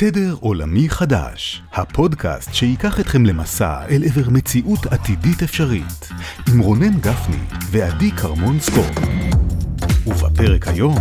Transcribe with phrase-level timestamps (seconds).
[0.00, 6.08] תדר עולמי חדש, הפודקאסט שייקח אתכם למסע אל עבר מציאות עתידית אפשרית,
[6.48, 7.36] עם רונן גפני
[7.70, 8.90] ועדי כרמון סקופ.
[10.06, 10.94] ובפרק היום...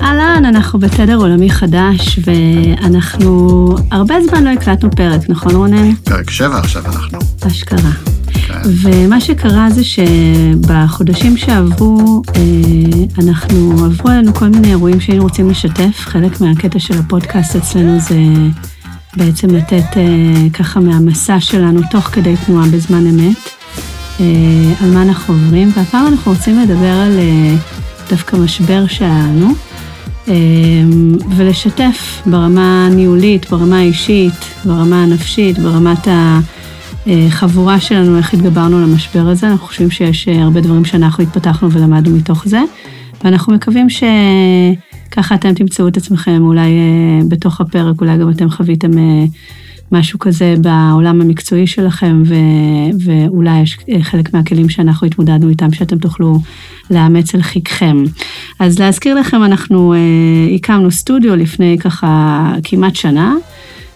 [0.00, 5.94] אהלן, אנחנו בתדר עולמי חדש, ואנחנו הרבה זמן לא הקלטנו פרק, נכון רונן?
[5.94, 7.18] פרק 7 עכשיו אנחנו.
[7.46, 8.17] אשכרה.
[8.64, 12.42] ומה שקרה זה שבחודשים שעברו, אה,
[13.18, 15.96] אנחנו, עברו עלינו כל מיני אירועים שהיינו רוצים לשתף.
[15.98, 18.18] חלק מהקטע של הפודקאסט אצלנו זה
[19.16, 23.36] בעצם לתת אה, ככה מהמסע שלנו תוך כדי תנועה בזמן אמת,
[24.20, 24.24] אה,
[24.80, 27.18] על מה אנחנו עוברים, והפעם אנחנו רוצים לדבר על
[28.10, 29.52] דווקא משבר שהיה לנו.
[31.36, 36.40] ולשתף ברמה הניהולית, ברמה האישית, ברמה הנפשית, ברמת ה...
[37.30, 39.46] חבורה שלנו, איך התגברנו למשבר הזה.
[39.48, 42.60] אנחנו חושבים שיש אה, הרבה דברים שאנחנו התפתחנו ולמדנו מתוך זה,
[43.24, 48.98] ואנחנו מקווים שככה אתם תמצאו את עצמכם, אולי אה, בתוך הפרק, אולי גם אתם חוויתם
[48.98, 49.24] אה,
[49.92, 52.34] משהו כזה בעולם המקצועי שלכם, ו,
[53.04, 56.38] ואולי יש חלק מהכלים שאנחנו התמודדנו איתם, שאתם תוכלו
[56.90, 57.96] לאמץ אל חיככם.
[58.58, 59.94] אז להזכיר לכם, אנחנו
[60.54, 63.34] הקמנו סטודיו לפני ככה כמעט שנה.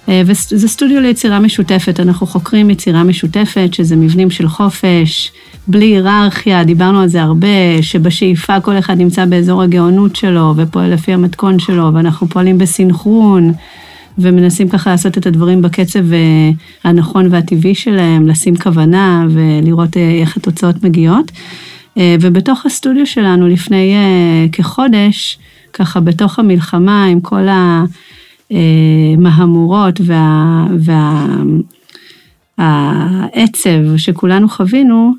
[0.08, 5.32] אה, וזה סטודיו ליצירה משותפת, אנחנו חוקרים יצירה משותפת, שזה מבנים של חופש,
[5.66, 11.12] בלי היררכיה, דיברנו על זה הרבה, שבשאיפה כל אחד נמצא באזור הגאונות שלו ופועל לפי
[11.12, 13.52] המתכון שלו, ואנחנו פועלים בסינכרון,
[14.18, 16.50] ומנסים ככה לעשות את הדברים בקצב אה,
[16.84, 21.32] הנכון והטבעי שלהם, לשים כוונה ולראות אה, איך התוצאות מגיעות.
[22.20, 23.94] ובתוך הסטודיו שלנו לפני
[24.52, 25.38] כחודש,
[25.72, 27.84] ככה בתוך המלחמה עם כל ה...
[29.16, 30.00] המהמורות
[32.58, 35.12] והעצב וה, שכולנו חווינו,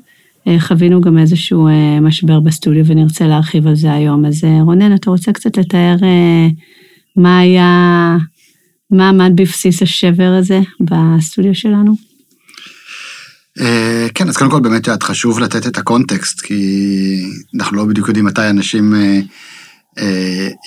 [0.48, 4.26] אה, חווינו גם איזשהו אה, משבר בסטודיו ונרצה להרחיב על זה היום.
[4.26, 5.96] אז אה, רונן, אתה רוצה קצת לתאר
[7.16, 8.16] מה היה,
[8.90, 11.94] מה עמד בבסיס השבר הזה בסטודיו שלנו?
[14.14, 16.54] כן, אז קודם כל באמת חשוב לתת את הקונטקסט, כי
[17.54, 19.20] אנחנו לא בדיוק יודעים מתי אנשים אה,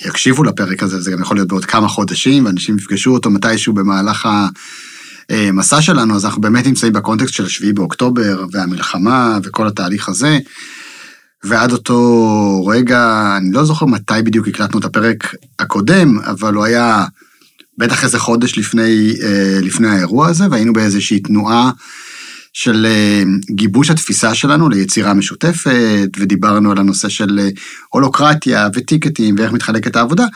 [0.06, 4.28] יקשיבו לפרק הזה, זה גם יכול להיות בעוד כמה חודשים, ואנשים יפגשו אותו מתישהו במהלך
[5.30, 10.38] המסע שלנו, אז אנחנו באמת נמצאים בקונטקסט של 7 באוקטובר, והמלחמה, וכל התהליך הזה.
[11.44, 17.04] ועד אותו רגע, אני לא זוכר מתי בדיוק הקלטנו את הפרק הקודם, אבל הוא היה
[17.78, 21.70] בטח איזה חודש לפני, אה, לפני האירוע הזה, והיינו באיזושהי תנועה
[22.52, 27.48] של אה, גיבוש התפיסה שלנו ליצירה משותפת, ודיברנו על הנושא של אה,
[27.88, 30.26] הולוקרטיה וטיקטים ואיך מתחלקת העבודה.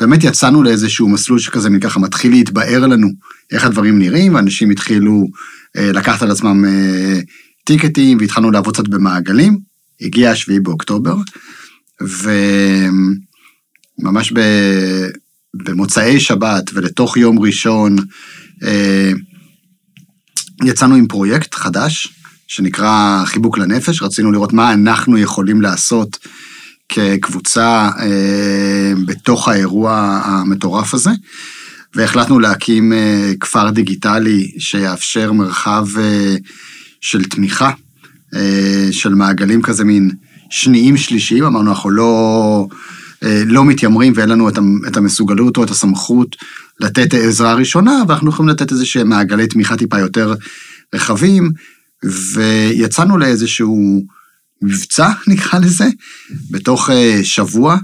[0.00, 3.08] באמת יצאנו לאיזשהו מסלול שכזה מככה מתחיל להתבאר לנו
[3.52, 5.26] איך הדברים נראים, ואנשים התחילו
[5.76, 6.64] אה, לקחת על עצמם
[7.64, 9.58] טיקטים, והתחלנו לעבוד קצת במעגלים.
[10.00, 11.16] הגיע השביעי באוקטובר,
[14.00, 14.32] וממש
[15.54, 17.96] במוצאי שבת ולתוך יום ראשון,
[20.64, 22.14] יצאנו עם פרויקט חדש,
[22.48, 26.18] שנקרא חיבוק לנפש, רצינו לראות מה אנחנו יכולים לעשות
[26.88, 31.10] כקבוצה אה, בתוך האירוע המטורף הזה,
[31.94, 36.36] והחלטנו להקים אה, כפר דיגיטלי שיאפשר מרחב אה,
[37.00, 37.70] של תמיכה,
[38.34, 40.10] אה, של מעגלים כזה מין
[40.50, 42.66] שניים שלישיים, אמרנו אנחנו לא,
[43.22, 44.48] אה, לא מתיימרים ואין לנו
[44.88, 46.36] את המסוגלות או את הסמכות
[46.80, 50.34] לתת עזרה ראשונה, ואנחנו יכולים לתת איזה שהם מעגלי תמיכה טיפה יותר
[50.94, 51.50] רחבים,
[52.34, 54.02] ויצאנו לאיזשהו
[54.62, 55.86] מבצע, נקרא לזה,
[56.50, 57.76] בתוך אה, שבוע.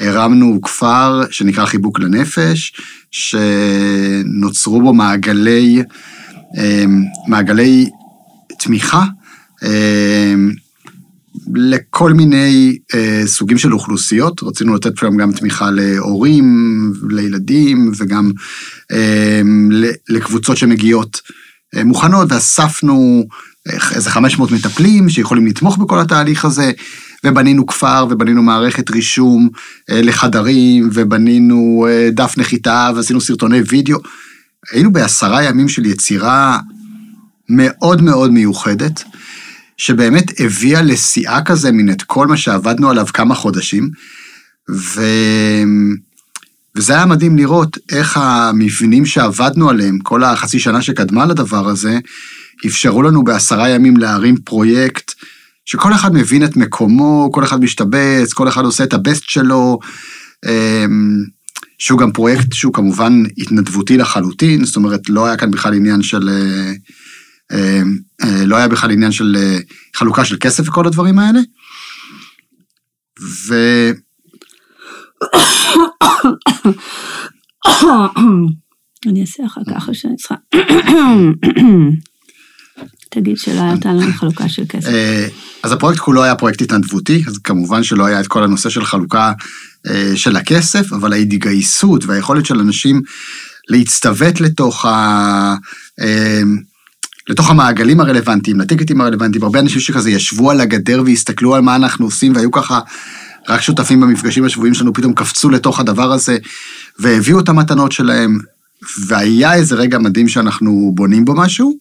[0.00, 2.72] הרמנו כפר שנקרא חיבוק לנפש,
[3.10, 5.82] שנוצרו בו מעגלי,
[6.58, 6.84] אה,
[7.28, 7.90] מעגלי
[8.58, 9.04] תמיכה
[9.62, 10.34] אה,
[11.54, 16.46] לכל מיני אה, סוגים של אוכלוסיות, רצינו לתת שם גם תמיכה להורים,
[17.08, 18.30] לילדים וגם
[18.92, 19.40] אה,
[20.08, 21.20] לקבוצות שמגיעות
[21.76, 23.26] אה, מוכנות, ואספנו
[23.68, 26.72] אה, איזה 500 מטפלים שיכולים לתמוך בכל התהליך הזה,
[27.24, 29.48] ובנינו כפר ובנינו מערכת רישום
[29.90, 33.98] אה, לחדרים, ובנינו אה, דף נחיתה ועשינו סרטוני וידאו.
[34.72, 36.58] היינו בעשרה ימים של יצירה
[37.48, 39.04] מאוד מאוד מיוחדת.
[39.76, 43.90] שבאמת הביאה לשיאה כזה מן את כל מה שעבדנו עליו כמה חודשים,
[44.70, 45.02] ו...
[46.76, 51.98] וזה היה מדהים לראות איך המבנים שעבדנו עליהם, כל החצי שנה שקדמה לדבר הזה,
[52.66, 55.12] אפשרו לנו בעשרה ימים להרים פרויקט
[55.64, 59.78] שכל אחד מבין את מקומו, כל אחד משתבץ, כל אחד עושה את הבסט שלו,
[60.46, 61.24] אמ,
[61.78, 66.28] שהוא גם פרויקט שהוא כמובן התנדבותי לחלוטין, זאת אומרת, לא היה כאן בכלל עניין של
[66.28, 66.72] אה,
[68.46, 69.58] לא היה בכלל עניין של אה,
[69.94, 71.40] חלוקה של כסף וכל הדברים האלה.
[73.48, 73.54] ו...
[79.06, 80.34] אני אעשה אחר כך, שאני צריכה...
[83.10, 84.88] תגיד שלא הייתה לנו חלוקה של כסף.
[84.88, 85.28] אה,
[85.62, 89.32] אז הפרויקט כולו היה פרויקט התנדבותי, אז כמובן שלא היה את כל הנושא של חלוקה
[89.86, 93.02] אה, של הכסף, אבל ההתגייסות והיכולת של אנשים
[93.68, 95.54] להצטוות לתוך, ה...
[97.28, 102.04] לתוך המעגלים הרלוונטיים, לטיקטים הרלוונטיים, הרבה אנשים שכזה ישבו על הגדר והסתכלו על מה אנחנו
[102.04, 102.80] עושים, והיו ככה
[103.48, 106.38] רק שותפים במפגשים השבועיים שלנו, פתאום קפצו לתוך הדבר הזה,
[106.98, 108.38] והביאו את המתנות שלהם,
[109.06, 111.78] והיה איזה רגע מדהים שאנחנו בונים בו משהו,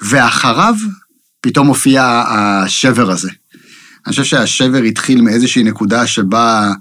[0.00, 0.74] ואחריו
[1.40, 3.30] פתאום הופיע השבר הזה.
[4.06, 6.72] אני חושב שהשבר התחיל מאיזושהי נקודה שבה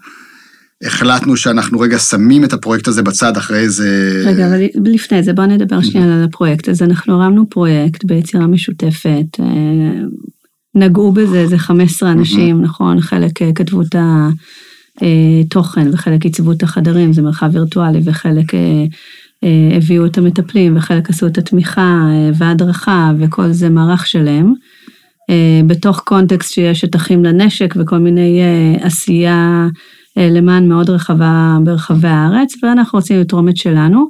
[0.85, 4.21] החלטנו שאנחנו רגע שמים את הפרויקט הזה בצד אחרי איזה...
[4.25, 6.69] רגע, אבל לפני זה בוא נדבר שנייה על הפרויקט.
[6.69, 9.45] אז אנחנו הרמנו פרויקט ביצירה משותפת, אה,
[10.75, 13.01] נגעו בזה איזה 15 אנשים, נכון?
[13.01, 13.95] חלק אה, כתבו את
[15.01, 18.85] התוכן וחלק עיצבו את החדרים, זה מרחב וירטואלי, וחלק אה,
[19.77, 24.53] הביאו את המטפלים, וחלק עשו את התמיכה וההדרכה, וכל זה מערך שלם.
[25.67, 28.41] בתוך קונטקסט שיש את אחים לנשק וכל מיני
[28.81, 29.67] עשייה
[30.17, 34.07] למען מאוד רחבה ברחבי הארץ, ואנחנו רוצים לתרום את שלנו.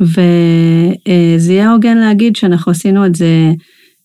[0.00, 3.52] וזה יהיה הוגן להגיד שאנחנו עשינו את זה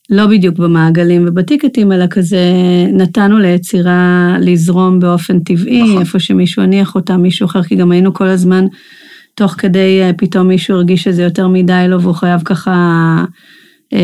[0.09, 2.53] לא בדיוק במעגלים ובטיקטים, אלא כזה
[2.93, 5.99] נתנו ליצירה לזרום באופן טבעי, נכון.
[5.99, 8.65] איפה שמישהו הניח אותה, מישהו אחר, כי גם היינו כל הזמן,
[9.35, 12.73] תוך כדי אה, פתאום מישהו הרגיש שזה יותר מדי לו והוא חייב ככה
[13.93, 13.99] אה,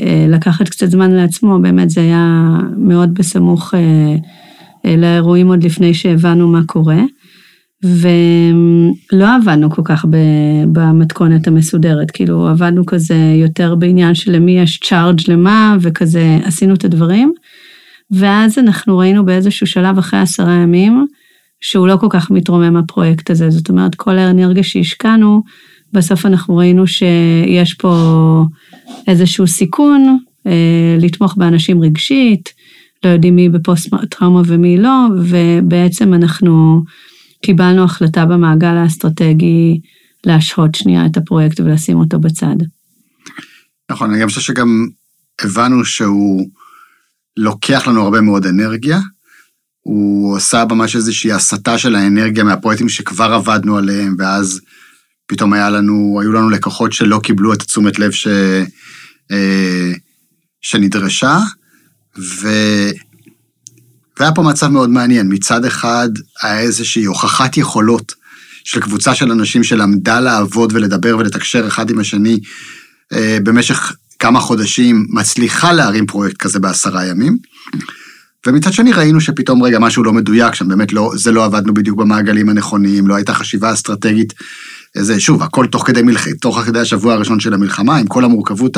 [0.00, 4.16] אה, לקחת קצת זמן לעצמו, באמת זה היה מאוד בסמוך אה, אה,
[4.84, 7.02] לאירועים עוד לפני שהבנו מה קורה.
[7.84, 10.04] ולא עבדנו כל כך
[10.72, 16.84] במתכונת המסודרת, כאילו עבדנו כזה יותר בעניין של למי יש צ'ארג' למה, וכזה עשינו את
[16.84, 17.32] הדברים.
[18.10, 21.06] ואז אנחנו ראינו באיזשהו שלב אחרי עשרה ימים,
[21.60, 23.50] שהוא לא כל כך מתרומם הפרויקט הזה.
[23.50, 25.42] זאת אומרת, כל האנרגיה שהשקענו,
[25.92, 28.44] בסוף אנחנו ראינו שיש פה
[29.08, 32.52] איזשהו סיכון אה, לתמוך באנשים רגשית,
[33.04, 36.82] לא יודעים מי בפוסט טראומה ומי לא, ובעצם אנחנו
[37.42, 39.80] קיבלנו החלטה במעגל האסטרטגי
[40.26, 42.56] להשהות שנייה את הפרויקט ולשים אותו בצד.
[43.90, 44.86] נכון, אני חושב שגם
[45.42, 46.48] הבנו שהוא
[47.36, 49.00] לוקח לנו הרבה מאוד אנרגיה.
[49.80, 54.60] הוא עשה ממש איזושהי הסטה של האנרגיה מהפרויקטים שכבר עבדנו עליהם, ואז
[55.26, 58.26] פתאום היה לנו, היו לנו לקוחות שלא קיבלו את התשומת לב ש,
[59.30, 59.92] אה,
[60.60, 61.38] שנדרשה,
[62.18, 62.48] ו...
[64.20, 65.32] והיה פה מצב מאוד מעניין.
[65.32, 66.08] מצד אחד,
[66.42, 68.14] היה איזושהי הוכחת יכולות
[68.64, 72.40] של קבוצה של אנשים שלמדה לעבוד ולדבר ולתקשר אחד עם השני
[73.12, 77.38] אה, במשך כמה חודשים, מצליחה להרים פרויקט כזה בעשרה ימים.
[78.46, 81.98] ומצד שני ראינו שפתאום, רגע, משהו לא מדויק שם, באמת לא, זה לא עבדנו בדיוק
[81.98, 84.32] במעגלים הנכונים, לא הייתה חשיבה אסטרטגית.
[84.96, 86.26] זה, שוב, הכל תוך כדי, מלח...
[86.40, 88.76] תוך כדי השבוע הראשון של המלחמה, עם כל המורכבות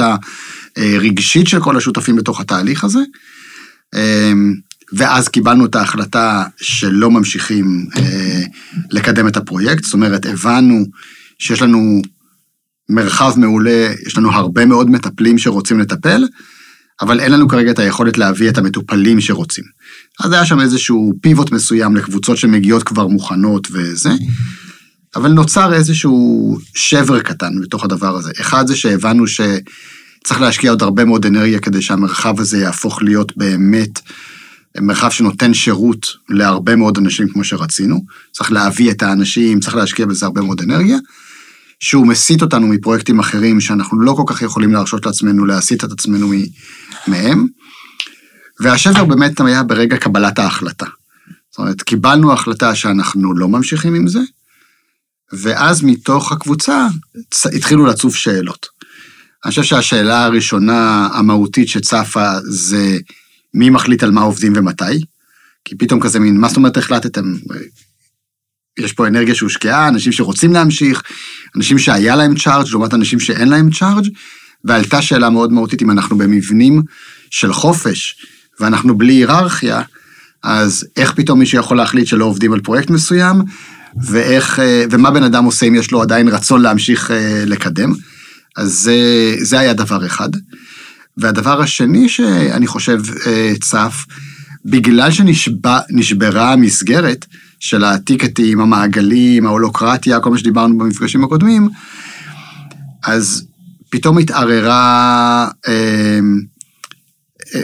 [0.77, 3.01] הרגשית של כל השותפים בתוך התהליך הזה.
[3.95, 4.33] אה,
[4.93, 8.43] ואז קיבלנו את ההחלטה שלא ממשיכים אה,
[8.91, 10.85] לקדם את הפרויקט, זאת אומרת, הבנו
[11.39, 12.03] שיש לנו
[12.89, 16.25] מרחב מעולה, יש לנו הרבה מאוד מטפלים שרוצים לטפל,
[17.01, 19.65] אבל אין לנו כרגע את היכולת להביא את המטופלים שרוצים.
[20.25, 24.11] אז היה שם איזשהו פיבוט מסוים לקבוצות שמגיעות כבר מוכנות וזה,
[25.17, 28.33] אבל נוצר איזשהו שבר קטן בתוך הדבר הזה.
[28.41, 34.01] אחד זה שהבנו שצריך להשקיע עוד הרבה מאוד אנרגיה כדי שהמרחב הזה יהפוך להיות באמת
[34.81, 38.01] מרחב שנותן שירות להרבה מאוד אנשים כמו שרצינו,
[38.33, 40.99] צריך להביא את האנשים, צריך להשקיע בזה הרבה מאוד אנרגיה,
[41.81, 46.33] שהוא מסיט אותנו מפרויקטים אחרים שאנחנו לא כל כך יכולים להרשות לעצמנו להסיט את עצמנו
[47.09, 47.47] מהם,
[48.61, 50.87] והשבר באמת היה ברגע קבלת ההחלטה.
[51.51, 54.21] זאת אומרת, קיבלנו החלטה שאנחנו לא ממשיכים עם זה,
[55.33, 56.87] ואז מתוך הקבוצה
[57.57, 58.67] התחילו לצוף שאלות.
[59.45, 62.99] אני חושב שהשאלה הראשונה המהותית שצפה זה
[63.55, 65.01] מי מחליט על מה עובדים ומתי,
[65.65, 67.35] כי פתאום כזה מין, מה זאת אומרת החלטתם?
[68.79, 71.03] יש פה אנרגיה שהושקעה, אנשים שרוצים להמשיך,
[71.57, 74.09] אנשים שהיה להם צ'ארג' לעומת אנשים שאין להם צ'ארג',
[74.65, 76.83] ועלתה שאלה מאוד מהותית, אם אנחנו במבנים
[77.31, 78.17] של חופש,
[78.61, 79.83] ואנחנו בלי היררכיה,
[80.43, 83.37] אז איך פתאום מישהו יכול להחליט שלא עובדים על פרויקט מסוים,
[84.03, 87.93] ואיך, ומה בן אדם עושה אם יש לו עדיין רצון להמשיך אה, לקדם.
[88.57, 88.97] אז זה,
[89.41, 90.29] זה היה דבר אחד.
[91.17, 94.05] והדבר השני שאני חושב אה, צף,
[94.65, 97.27] בגלל שנשברה המסגרת
[97.61, 101.69] של הטיקטים, המעגלים, ההולוקרטיה, כל מה שדיברנו במפגשים הקודמים,
[103.05, 103.47] אז
[103.91, 106.21] פתאום התערערה, אה,
[107.55, 107.63] אה,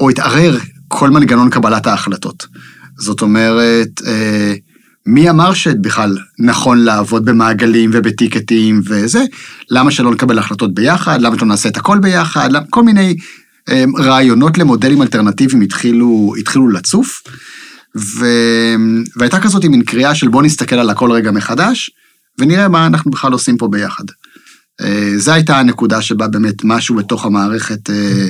[0.00, 0.58] או התערער
[0.88, 2.46] כל מנגנון קבלת ההחלטות.
[2.98, 4.00] זאת אומרת,
[5.06, 9.24] מי אמר שבכלל נכון לעבוד במעגלים ובטיקטים וזה?
[9.70, 11.20] למה שלא נקבל החלטות ביחד?
[11.20, 12.50] למה שלא נעשה את הכל ביחד?
[12.70, 13.16] כל מיני
[13.68, 17.22] אה, רעיונות למודלים אלטרנטיביים התחילו, התחילו לצוף.
[17.96, 18.26] ו...
[19.16, 21.90] והייתה כזאת מין קריאה של בוא נסתכל על הכל רגע מחדש,
[22.38, 24.04] ונראה מה אנחנו בכלל עושים פה ביחד.
[24.80, 28.28] אה, זו הייתה הנקודה שבה באמת משהו בתוך המערכת אה,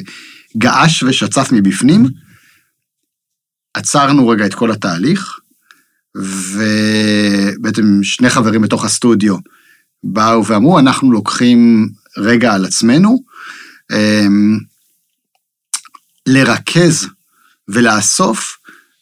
[0.57, 2.07] געש ושצף מבפנים.
[3.75, 5.39] עצרנו רגע את כל התהליך,
[6.23, 9.37] ובעצם שני חברים בתוך הסטודיו
[10.05, 13.19] באו ואמרו, אנחנו לוקחים רגע על עצמנו,
[13.93, 14.59] אמ,
[16.27, 17.07] לרכז
[17.69, 18.59] ולאסוף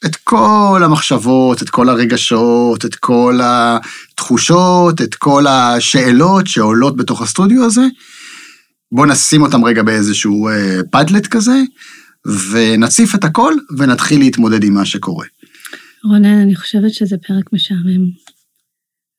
[0.07, 7.65] את כל המחשבות, את כל הרגשות, את כל התחושות, את כל השאלות שעולות בתוך הסטודיו
[7.65, 7.83] הזה.
[8.93, 11.63] בואו נשים אותם רגע באיזשהו אה, פאדלט כזה,
[12.51, 15.27] ונציף את הכל, ונתחיל להתמודד עם מה שקורה.
[16.05, 18.11] רונן, אני חושבת שזה פרק משעמם.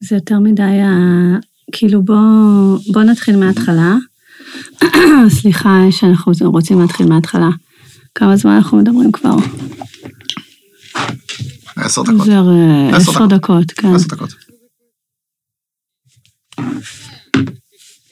[0.03, 0.89] זה יותר מדי ה...
[1.71, 2.15] כאילו בוא,
[2.93, 3.95] בוא נתחיל מההתחלה.
[5.39, 7.49] סליחה שאנחנו רוצים להתחיל מההתחלה.
[8.15, 9.35] כמה זמן אנחנו מדברים כבר?
[11.75, 12.25] עשר דקות.
[12.25, 12.37] זה
[12.93, 13.95] עשר דקות, כן.
[13.95, 14.29] עשר דקות.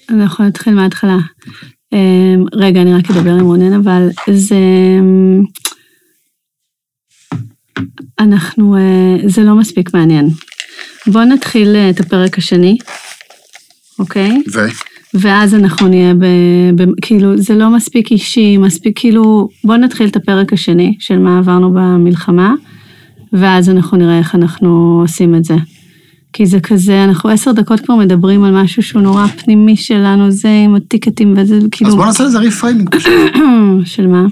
[0.09, 1.17] אנחנו נתחיל מההתחלה.
[1.93, 4.55] אמ, רגע, אני רק אדבר עם רונן, אבל זה...
[8.19, 8.75] אנחנו...
[8.75, 10.29] אה, זה לא מספיק מעניין.
[11.07, 12.77] בואו נתחיל אה, את הפרק השני,
[13.99, 14.41] אוקיי?
[14.53, 14.59] ו?
[15.13, 16.25] ואז אנחנו נהיה ב...
[16.75, 19.47] ב כאילו, זה לא מספיק אישי, מספיק כאילו...
[19.63, 22.53] בואו נתחיל את הפרק השני של מה עברנו במלחמה,
[23.33, 25.55] ואז אנחנו נראה איך אנחנו עושים את זה.
[26.33, 30.49] כי זה כזה, אנחנו עשר דקות כבר מדברים על משהו שהוא נורא פנימי שלנו, זה
[30.65, 31.89] עם הטיקטים וזה כאילו...
[31.89, 32.95] אז בוא נעשה לזה ריפריימינג.
[33.93, 34.25] של מה?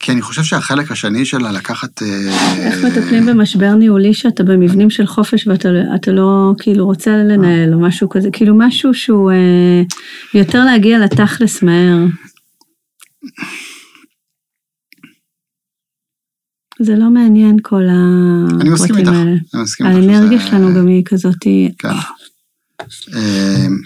[0.00, 2.02] כי אני חושב שהחלק השני שלה לקחת...
[2.02, 7.74] אה, איך מטפלים במשבר ניהולי שאתה במבנים של חופש ואתה אתה לא כאילו רוצה לנהל
[7.74, 9.82] או משהו כזה, כאילו משהו שהוא אה,
[10.34, 12.06] יותר להגיע לתכלס מהר.
[16.80, 17.82] זה לא מעניין כל
[18.60, 19.30] אני מסכים הפרטים איתך, האלה.
[19.54, 19.98] אני מסכים איתך.
[19.98, 21.44] האנרגיה שלנו גם היא כזאת,
[21.78, 21.88] כן.
[23.14, 23.76] אמ,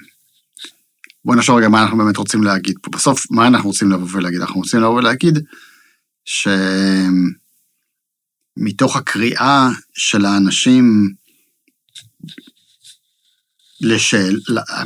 [1.25, 2.90] בוא נחשוב רגע מה אנחנו באמת רוצים להגיד פה.
[2.90, 4.40] בסוף, מה אנחנו רוצים לבוא ולהגיד?
[4.40, 5.38] אנחנו רוצים לבוא ולהגיד
[6.25, 7.37] שמתוך
[8.97, 11.14] הקריאה של האנשים,
[13.81, 14.37] לשאל,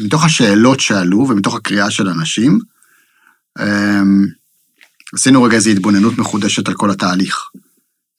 [0.01, 2.59] מתוך השאלות שעלו ומתוך הקריאה של אנשים,
[3.61, 4.27] אמ,
[5.15, 7.51] עשינו רגע איזו התבוננות מחודשת על כל התהליך,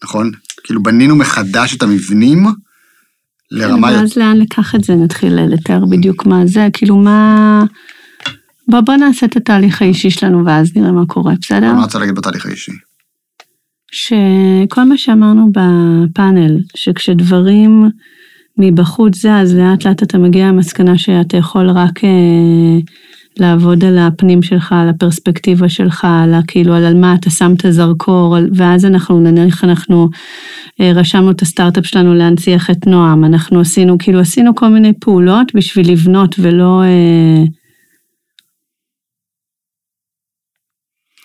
[0.03, 0.31] נכון?
[0.63, 2.45] כאילו בנינו מחדש את המבנים
[3.51, 4.01] לרמה יותר...
[4.01, 7.63] ואז לאן לקח את זה, נתחיל לתאר בדיוק מה זה, כאילו מה...
[8.67, 11.73] בוא, בוא נעשה את התהליך האישי שלנו ואז נראה מה קורה, בסדר?
[11.73, 12.71] מה רוצה להגיד בתהליך האישי?
[13.91, 17.89] שכל מה שאמרנו בפאנל, שכשדברים
[18.57, 22.79] מבחוץ זה, אז לאט לאט אתה מגיע למסקנה שאתה יכול רק אה,
[23.39, 28.35] לעבוד על הפנים שלך, על הפרספקטיבה שלך, על כאילו על מה אתה שם את הזרקור,
[28.35, 30.09] על, ואז אנחנו, נניח אנחנו
[30.81, 35.51] אה, רשמנו את הסטארט-אפ שלנו להנציח את נועם, אנחנו עשינו, כאילו עשינו כל מיני פעולות
[35.55, 36.83] בשביל לבנות ולא...
[36.83, 37.43] אה,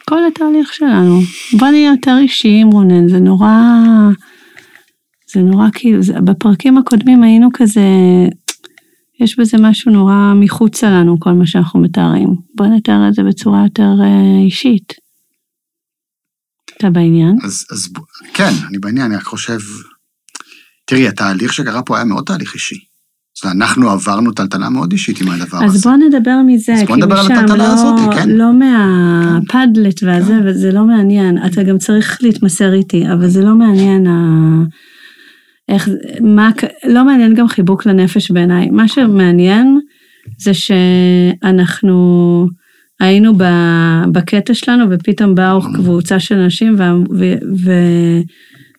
[0.08, 1.20] כל התהליך שלנו.
[1.58, 3.50] בוא נהיה יותר אישיים, רונן, זה נורא...
[5.32, 7.80] זה נורא כאילו, זה, בפרקים הקודמים היינו כזה,
[9.20, 12.28] יש בזה משהו נורא מחוצה לנו, כל מה שאנחנו מתארים.
[12.54, 14.92] בוא נתאר את זה בצורה יותר אה, אישית.
[16.76, 17.36] אתה בעניין?
[17.44, 17.88] אז, אז
[18.34, 19.58] כן, אני בעניין, אני רק חושב...
[20.84, 22.93] תראי, התהליך שקרה פה היה מאוד תהליך אישי.
[23.44, 25.88] אנחנו עברנו טלטלה מאוד אישית עם הדבר אז הזה.
[25.88, 28.30] בוא נדבר מזה, אז בוא כי נדבר על הטלטלה לא, הזאת, כן.
[28.30, 30.48] לא מהפאדלט והזה, כן.
[30.48, 31.38] וזה לא מעניין.
[31.46, 34.38] אתה גם צריך להתמסר איתי, אבל זה לא מעניין ה...
[35.68, 35.88] איך,
[36.20, 36.50] מה,
[36.88, 38.70] לא מעניין גם חיבוק לנפש בעיניי.
[38.70, 39.80] מה שמעניין
[40.38, 41.96] זה שאנחנו
[43.00, 43.44] היינו ב,
[44.12, 46.82] בקטע שלנו ופתאום באו קבוצה של אנשים ו,
[47.18, 47.72] ו, ו,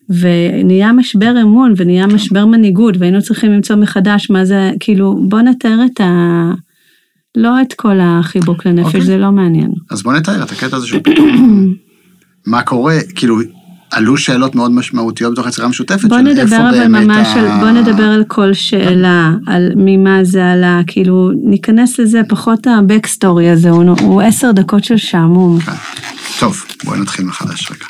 [0.08, 5.78] ונהיה משבר אמון ונהיה משבר מנהיגות והיינו צריכים למצוא מחדש מה זה, כאילו בוא נתאר
[5.86, 6.52] את ה...
[7.36, 9.00] לא את כל החיבוק לנפש, אוקיי.
[9.00, 9.70] זה לא מעניין.
[9.90, 11.74] אז בוא נתאר את הקטע הזה פתאום...
[12.46, 13.38] מה קורה, כאילו,
[13.90, 17.40] עלו שאלות מאוד משמעותיות בתוך היצירה המשותפת בוא של נדבר איפה אבל באמת ממש, ה...
[17.40, 23.52] על, בוא נדבר על כל שאלה, על ממה זה עלה, כאילו ניכנס לזה, פחות ה-backstory
[23.52, 25.60] הזה, הוא, הוא עשר דקות של שעמום.
[25.60, 25.72] כן.
[26.40, 27.86] טוב, בואי נתחיל מחדש רגע.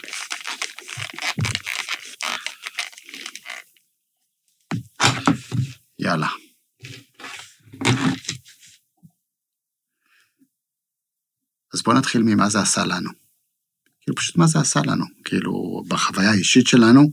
[6.07, 6.29] יאללה.
[11.75, 13.11] אז בואו נתחיל ממה זה עשה לנו.
[14.01, 15.05] כאילו, פשוט מה זה עשה לנו.
[15.25, 17.11] כאילו, בחוויה האישית שלנו,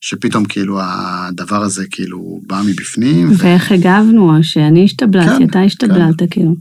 [0.00, 3.28] שפתאום כאילו הדבר הזה כאילו בא מבפנים.
[3.38, 3.74] ואיך ו...
[3.74, 6.26] הגבנו, או שאני השתבללתי, כן, אתה השתבללת כן.
[6.30, 6.54] כאילו.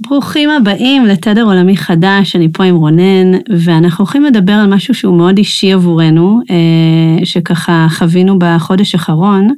[0.00, 5.16] ברוכים הבאים לתדר עולמי חדש, אני פה עם רונן, ואנחנו הולכים לדבר על משהו שהוא
[5.16, 9.48] מאוד אישי עבורנו, אה, שככה חווינו בחודש האחרון,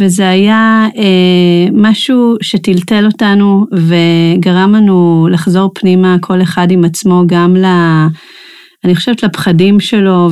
[0.00, 7.56] וזה היה אה, משהו שטלטל אותנו וגרם לנו לחזור פנימה כל אחד עם עצמו, גם
[7.56, 7.64] ל...
[8.84, 10.30] אני חושבת לפחדים שלו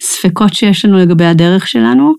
[0.00, 2.12] ולספקות שיש לנו לגבי הדרך שלנו,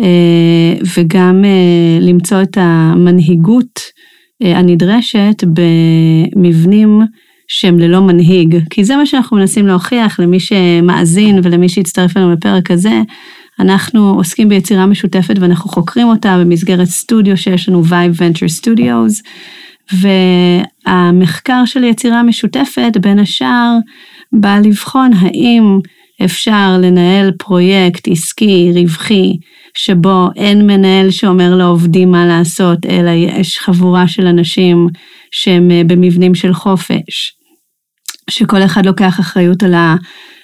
[0.00, 4.11] אה, וגם אה, למצוא את המנהיגות אה,
[4.44, 7.00] הנדרשת במבנים
[7.48, 12.70] שהם ללא מנהיג, כי זה מה שאנחנו מנסים להוכיח למי שמאזין ולמי שהצטרף לנו בפרק
[12.70, 13.02] הזה.
[13.60, 19.22] אנחנו עוסקים ביצירה משותפת ואנחנו חוקרים אותה במסגרת סטודיו שיש לנו Vibe Venture Studios,
[20.86, 23.76] והמחקר של יצירה משותפת בין השאר
[24.32, 25.78] בא לבחון האם
[26.24, 29.36] אפשר לנהל פרויקט עסקי רווחי
[29.76, 34.86] שבו אין מנהל שאומר לעובדים מה לעשות, אלא יש חבורה של אנשים
[35.32, 37.32] שהם אה, במבנים של חופש,
[38.30, 39.74] שכל אחד לוקח אחריות על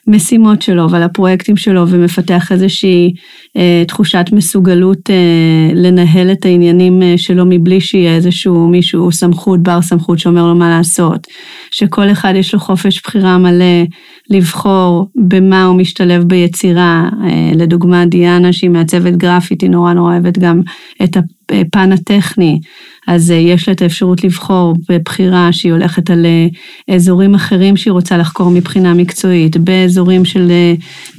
[0.08, 3.12] המשימות שלו ועל הפרויקטים שלו ומפתח איזושהי
[3.56, 9.82] אה, תחושת מסוגלות אה, לנהל את העניינים אה, שלו מבלי שיהיה איזשהו מישהו סמכות, בר
[9.82, 11.26] סמכות שאומר לו מה לעשות,
[11.70, 13.84] שכל אחד יש לו חופש בחירה מלא
[14.30, 20.38] לבחור במה הוא משתלב ביצירה, אה, לדוגמה דיאנה שהיא מעצבת גרפית, היא נורא נורא אוהבת
[20.38, 20.60] גם
[21.04, 21.16] את
[21.52, 22.60] הפן הטכני,
[23.06, 27.92] אז אה, יש לה את האפשרות לבחור בבחירה שהיא הולכת על אה, אזורים אחרים שהיא
[27.92, 30.52] רוצה לחקור מבחינה מקצועית, באזורים של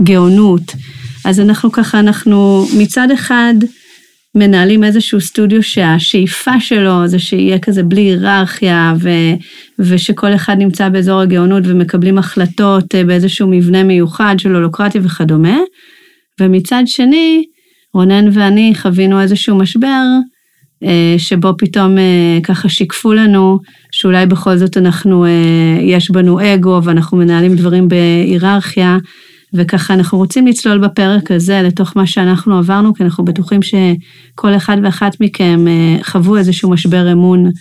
[0.04, 0.76] גאונות.
[1.26, 3.54] אז אנחנו ככה, אנחנו מצד אחד
[4.36, 9.10] מנהלים איזשהו סטודיו שהשאיפה שלו זה שיהיה כזה בלי היררכיה ו,
[9.80, 15.58] ושכל אחד נמצא באזור הגאונות ומקבלים החלטות אה, באיזשהו מבנה מיוחד של הולוקרטיה וכדומה.
[16.42, 17.44] ומצד שני,
[17.94, 20.04] רונן ואני חווינו איזשהו משבר
[20.84, 23.60] אה, שבו פתאום אה, ככה שיקפו לנו
[23.92, 25.26] שאולי בכל זאת אנחנו,
[25.82, 28.98] יש בנו אגו ואנחנו מנהלים דברים בהיררכיה.
[29.54, 34.78] וככה אנחנו רוצים לצלול בפרק הזה לתוך מה שאנחנו עברנו, כי אנחנו בטוחים שכל אחד
[34.84, 37.52] ואחת מכם אה, חוו איזשהו משבר אמון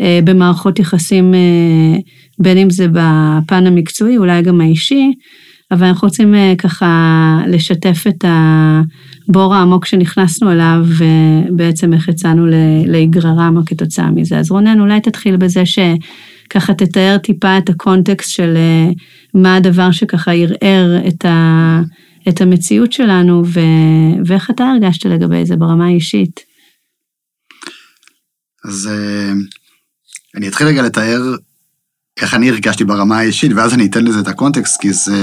[0.00, 1.98] אה, במערכות יחסים, אה,
[2.38, 5.12] בין אם זה בפן המקצועי, אולי גם האישי,
[5.72, 8.24] אבל אנחנו רוצים ככה לשתף את
[9.28, 12.46] הבור העמוק שנכנסנו אליו, ובעצם איך יצאנו
[12.86, 14.38] להיגררם כתוצאה מזה.
[14.38, 18.56] אז רונן, אולי תתחיל בזה שככה תתאר טיפה את הקונטקסט של
[19.34, 21.24] מה הדבר שככה ערער את,
[22.28, 23.60] את המציאות שלנו, ו,
[24.26, 26.40] ואיך אתה הרגשת לגבי זה ברמה האישית?
[28.64, 29.32] אז אה,
[30.36, 31.22] אני אתחיל רגע לתאר
[32.20, 35.16] איך אני הרגשתי ברמה האישית, ואז אני אתן לזה את הקונטקסט, כי זה...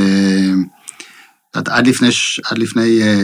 [1.53, 2.09] עד לפני,
[2.45, 3.21] עד לפני, אה,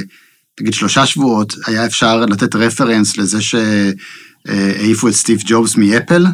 [0.61, 6.25] נגיד שלושה שבועות, היה אפשר לתת רפרנס לזה שהעיפו את סטיב ג'ובס מאפל,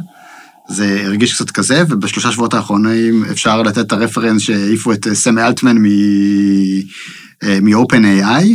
[0.70, 5.38] זה הרגיש קצת כזה, ובשלושה שבועות האחרונים אפשר לתת את הרפרנס שהעיפו את אה, סם
[5.38, 8.46] אלטמן מ-open אה, AI.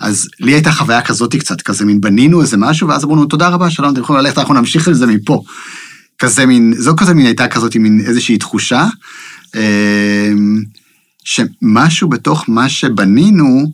[0.00, 3.70] אז לי הייתה חוויה כזאת קצת, כזה מין בנינו איזה משהו, ואז אמרנו, תודה רבה,
[3.70, 5.42] שלום, אתם יכולים ללכת, אנחנו נמשיך את זה מפה.
[6.20, 8.86] כזה מין, זו כזה מין הייתה כזאת מין איזושהי תחושה,
[9.56, 10.32] אה,
[11.24, 13.72] שמשהו בתוך מה שבנינו,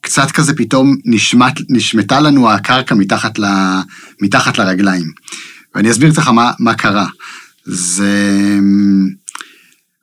[0.00, 3.44] קצת כזה פתאום נשמט, נשמטה לנו הקרקע מתחת, ל,
[4.22, 5.10] מתחת לרגליים.
[5.74, 7.06] ואני אסביר לך מה, מה קרה.
[7.64, 8.58] זה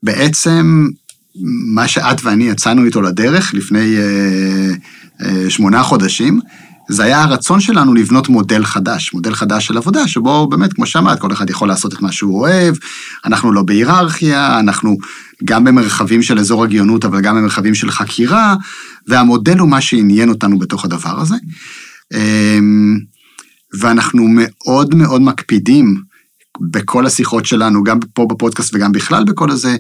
[0.04, 0.88] בעצם
[1.74, 4.72] מה שאת ואני יצאנו איתו לדרך לפני אה,
[5.26, 6.40] אה, שמונה חודשים,
[6.90, 11.20] זה היה הרצון שלנו לבנות מודל חדש, מודל חדש של עבודה, שבו באמת, כמו שאמרת,
[11.20, 12.76] כל אחד יכול לעשות את מה שהוא אוהב,
[13.26, 14.98] אנחנו לא בהיררכיה, אנחנו
[15.44, 18.56] גם במרחבים של אזור הגאונות, אבל גם במרחבים של חקירה,
[19.08, 21.36] והמודל הוא מה שעניין אותנו בתוך הדבר הזה.
[22.14, 22.60] אה,
[23.80, 26.02] ואנחנו מאוד מאוד מקפידים
[26.62, 29.78] בכל השיחות שלנו, גם פה בפודקאסט וגם בכלל בכל הזה,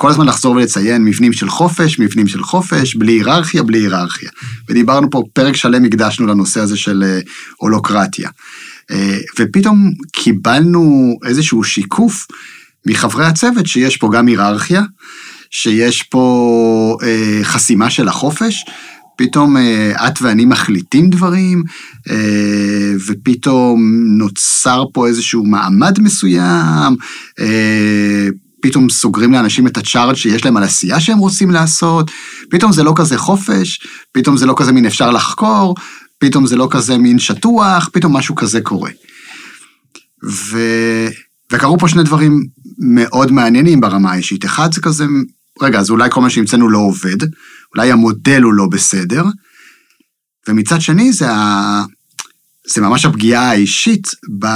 [0.00, 4.30] כל הזמן לחזור ולציין מבנים של חופש, מבנים של חופש, בלי היררכיה, בלי היררכיה.
[4.68, 7.20] ודיברנו פה, פרק שלם הקדשנו לנושא הזה של אה,
[7.56, 8.30] הולוקרטיה.
[8.90, 12.26] אה, ופתאום קיבלנו איזשהו שיקוף
[12.86, 14.82] מחברי הצוות שיש פה גם היררכיה,
[15.50, 18.64] שיש פה אה, חסימה של החופש,
[19.16, 21.62] פתאום אה, את ואני מחליטים דברים,
[22.10, 23.80] אה, ופתאום
[24.18, 26.96] נוצר פה איזשהו מעמד מסוים,
[27.40, 28.28] אה,
[28.62, 32.10] פתאום סוגרים לאנשים את הצ'ארט שיש להם על עשייה שהם רוצים לעשות,
[32.50, 33.80] פתאום זה לא כזה חופש,
[34.12, 35.74] פתאום זה לא כזה מין אפשר לחקור,
[36.18, 38.90] פתאום זה לא כזה מין שטוח, פתאום משהו כזה קורה.
[40.24, 40.58] ו...
[41.52, 42.46] וקרו פה שני דברים
[42.78, 44.44] מאוד מעניינים ברמה האישית.
[44.44, 45.04] אחד זה כזה,
[45.62, 47.16] רגע, אז אולי כל מה שהמצאנו לא עובד,
[47.74, 49.24] אולי המודל הוא לא בסדר,
[50.48, 51.82] ומצד שני זה, ה...
[52.66, 54.06] זה ממש הפגיעה האישית
[54.38, 54.46] ב...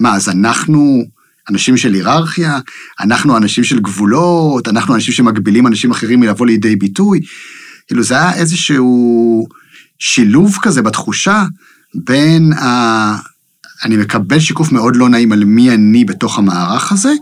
[0.00, 1.04] מה, אז אנחנו
[1.50, 2.58] אנשים של היררכיה,
[3.00, 7.20] אנחנו אנשים של גבולות, אנחנו אנשים שמגבילים אנשים אחרים מלבוא לידי ביטוי.
[7.86, 9.46] כאילו זה היה איזשהו
[9.98, 11.44] שילוב כזה בתחושה
[11.94, 13.30] בין ה...
[13.84, 17.12] אני מקבל שיקוף מאוד לא נעים על מי אני בתוך המערך הזה,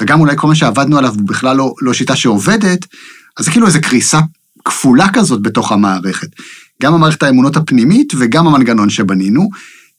[0.00, 2.86] וגם אולי כל מה שעבדנו עליו הוא בכלל לא, לא שיטה שעובדת,
[3.38, 4.20] אז זה כאילו איזו קריסה
[4.64, 6.28] כפולה כזאת בתוך המערכת.
[6.82, 9.48] גם המערכת האמונות הפנימית וגם המנגנון שבנינו,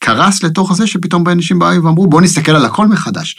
[0.00, 3.36] קרס לתוך זה שפתאום אנשים באו ואמרו, בואו נסתכל על הכל מחדש.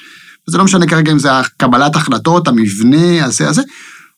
[0.48, 3.62] וזה לא משנה כרגע אם זה הקבלת החלטות, המבנה, הזה, הזה.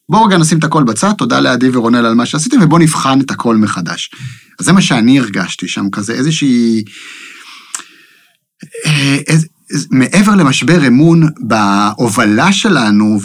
[0.09, 3.31] בואו רגע נשים את הכל בצד, תודה לעדי ורונל על מה שעשיתם, ובואו נבחן את
[3.31, 4.11] הכל מחדש.
[4.59, 6.83] אז זה מה שאני הרגשתי שם, כזה איזושהי...
[8.85, 9.47] אה, איז,
[9.91, 13.19] מעבר למשבר אמון בהובלה שלנו,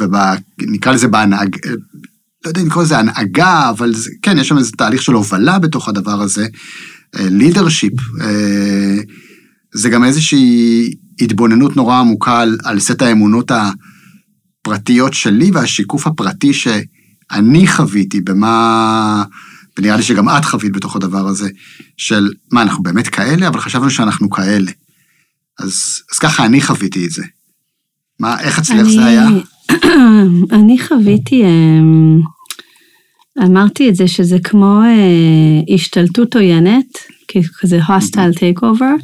[0.58, 1.56] ונקרא לזה בהנהג...
[2.44, 5.58] לא יודע אם לקרוא לזה הנהגה, אבל זה, כן, יש שם איזה תהליך של הובלה
[5.58, 6.46] בתוך הדבר הזה,
[7.14, 7.92] לידרשיפ.
[7.92, 9.28] Uh, uh,
[9.74, 17.66] זה גם איזושהי התבוננות נורא עמוקה על, על סט האמונות הפרטיות שלי והשיקוף הפרטי שאני
[17.66, 19.24] חוויתי במה,
[19.78, 21.48] ונראה לי שגם את חווית בתוך הדבר הזה,
[21.96, 23.48] של מה, אנחנו באמת כאלה?
[23.48, 24.70] אבל חשבנו שאנחנו כאלה.
[25.58, 27.24] אז, אז ככה אני חוויתי את זה.
[28.20, 29.26] מה, איך אצלך אני, זה היה?
[30.58, 32.20] אני חוויתי, אמ,
[33.44, 36.98] אמרתי את זה שזה כמו אה, השתלטות עוינת,
[37.60, 39.02] כזה hostile takeover,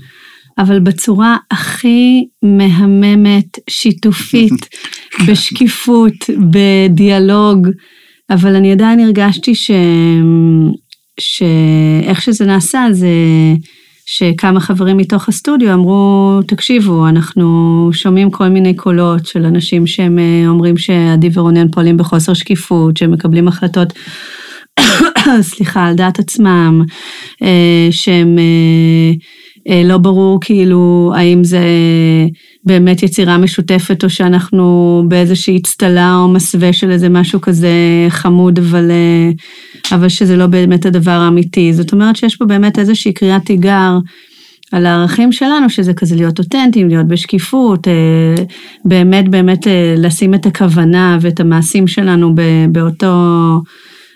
[0.59, 4.69] אבל בצורה הכי מהממת, שיתופית,
[5.29, 6.15] בשקיפות,
[6.51, 7.69] בדיאלוג,
[8.31, 9.71] אבל אני עדיין הרגשתי ש...
[11.21, 13.09] שאיך שזה נעשה זה
[14.07, 20.49] שכמה חברים מתוך הסטודיו אמרו, תקשיבו, אנחנו שומעים כל מיני קולות של אנשים שהם אה,
[20.49, 23.93] אומרים שעדי ורונן פועלים בחוסר שקיפות, שהם מקבלים החלטות,
[25.41, 26.85] סליחה, על דעת עצמם,
[27.43, 28.39] אה, שהם...
[29.69, 31.61] אה, לא ברור כאילו האם זה
[32.65, 37.73] באמת יצירה משותפת או שאנחנו באיזושהי אצטלה או מסווה של איזה משהו כזה
[38.09, 39.31] חמוד, אבל, אה,
[39.97, 41.73] אבל שזה לא באמת הדבר האמיתי.
[41.73, 43.99] זאת אומרת שיש פה באמת איזושהי קריאת תיגר.
[44.73, 48.45] על הערכים שלנו, שזה כזה להיות אותנטיים, להיות בשקיפות, אה,
[48.85, 52.35] באמת באמת לשים את הכוונה ואת המעשים שלנו
[52.73, 53.13] באותו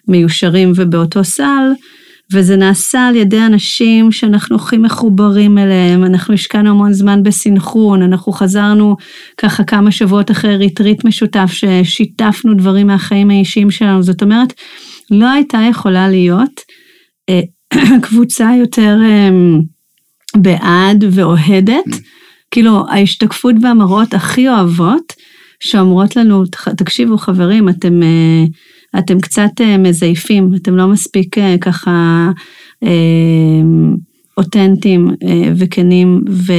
[0.09, 1.73] מיושרים ובאותו סל.
[2.33, 8.33] וזה נעשה על ידי אנשים שאנחנו הכי מחוברים אליהם, אנחנו השקענו המון זמן בסנכרון, אנחנו
[8.33, 8.97] חזרנו
[9.37, 14.53] ככה כמה שבועות אחרי ריטריט משותף ששיתפנו דברים מהחיים האישיים שלנו, זאת אומרת,
[15.11, 16.61] לא הייתה יכולה להיות
[17.29, 17.41] אה,
[18.03, 19.31] קבוצה יותר אה,
[20.37, 22.01] בעד ואוהדת,
[22.51, 25.13] כאילו ההשתקפות והמראות הכי אוהבות,
[25.61, 26.45] שאומרות לנו,
[26.77, 28.03] תקשיבו חברים, אתם...
[28.03, 28.45] אה,
[28.99, 32.29] אתם קצת אה, מזייפים, אתם לא מספיק אה, ככה
[32.83, 32.89] אה,
[34.37, 35.09] אותנטיים
[35.57, 36.53] וכנים, ו,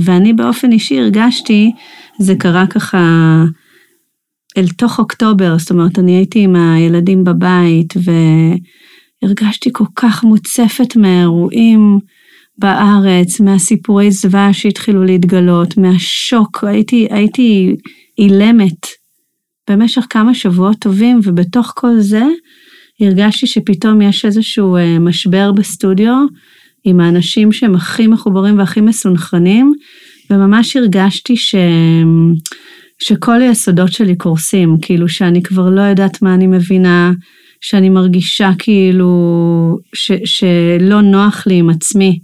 [0.00, 1.72] ואני באופן אישי הרגשתי,
[2.18, 2.98] זה קרה ככה
[4.56, 7.94] אל תוך אוקטובר, זאת אומרת, אני הייתי עם הילדים בבית,
[9.22, 11.98] והרגשתי כל כך מוצפת מהאירועים
[12.58, 17.76] בארץ, מהסיפורי זוועה שהתחילו להתגלות, מהשוק, הייתי, הייתי
[18.18, 19.03] אילמת.
[19.70, 22.22] במשך כמה שבועות טובים, ובתוך כל זה
[23.00, 26.16] הרגשתי שפתאום יש איזשהו אה, משבר בסטודיו
[26.84, 29.72] עם האנשים שהם הכי מחוברים והכי מסונכרנים,
[30.30, 31.54] וממש הרגשתי ש...
[32.98, 37.12] שכל היסודות שלי קורסים, כאילו שאני כבר לא יודעת מה אני מבינה,
[37.60, 40.12] שאני מרגישה כאילו ש...
[40.24, 42.18] שלא נוח לי עם עצמי,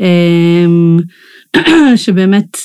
[0.00, 0.98] אמ,
[1.96, 2.58] שבאמת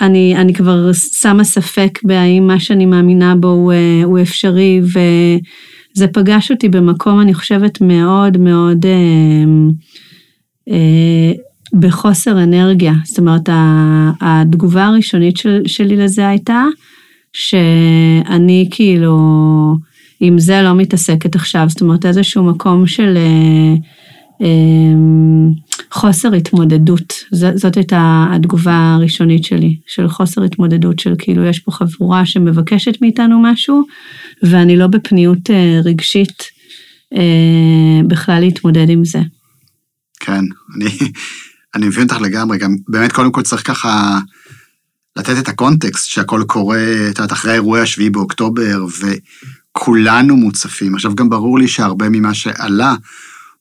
[0.00, 6.06] אני, אני כבר שמה ספק בהאם מה שאני מאמינה בו הוא, אה, הוא אפשרי, וזה
[6.08, 8.92] פגש אותי במקום, אני חושבת, מאוד מאוד אה,
[10.68, 11.32] אה,
[11.80, 12.92] בחוסר אנרגיה.
[13.04, 13.48] זאת אומרת,
[14.20, 16.64] התגובה הראשונית של, שלי לזה הייתה,
[17.32, 19.18] שאני כאילו
[20.20, 23.16] עם זה לא מתעסקת עכשיו, זאת אומרת, איזשהו מקום של...
[23.16, 23.74] אה,
[24.40, 25.50] אמ,
[25.90, 32.26] חוסר התמודדות, זאת הייתה התגובה הראשונית שלי, של חוסר התמודדות, של כאילו יש פה חבורה
[32.26, 33.82] שמבקשת מאיתנו משהו,
[34.42, 36.42] ואני לא בפניות אה, רגשית
[37.14, 39.20] אה, בכלל להתמודד עם זה.
[40.20, 40.44] כן,
[40.76, 40.90] אני,
[41.74, 44.18] אני מבין אותך לגמרי, גם באמת קודם כל צריך ככה
[45.16, 50.94] לתת את הקונטקסט שהכל קורה, את יודעת, אחרי אירועי השביעי באוקטובר, וכולנו מוצפים.
[50.94, 52.94] עכשיו גם ברור לי שהרבה ממה שעלה,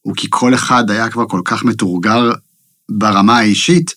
[0.07, 2.31] הוא כי כל אחד היה כבר כל כך מתורגר
[2.89, 3.93] ברמה האישית,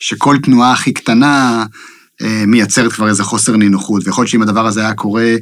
[0.00, 1.64] שכל תנועה הכי קטנה
[2.22, 5.34] אה, מייצרת כבר איזה חוסר נינוחות, ויכול להיות שאם הדבר הזה היה קורה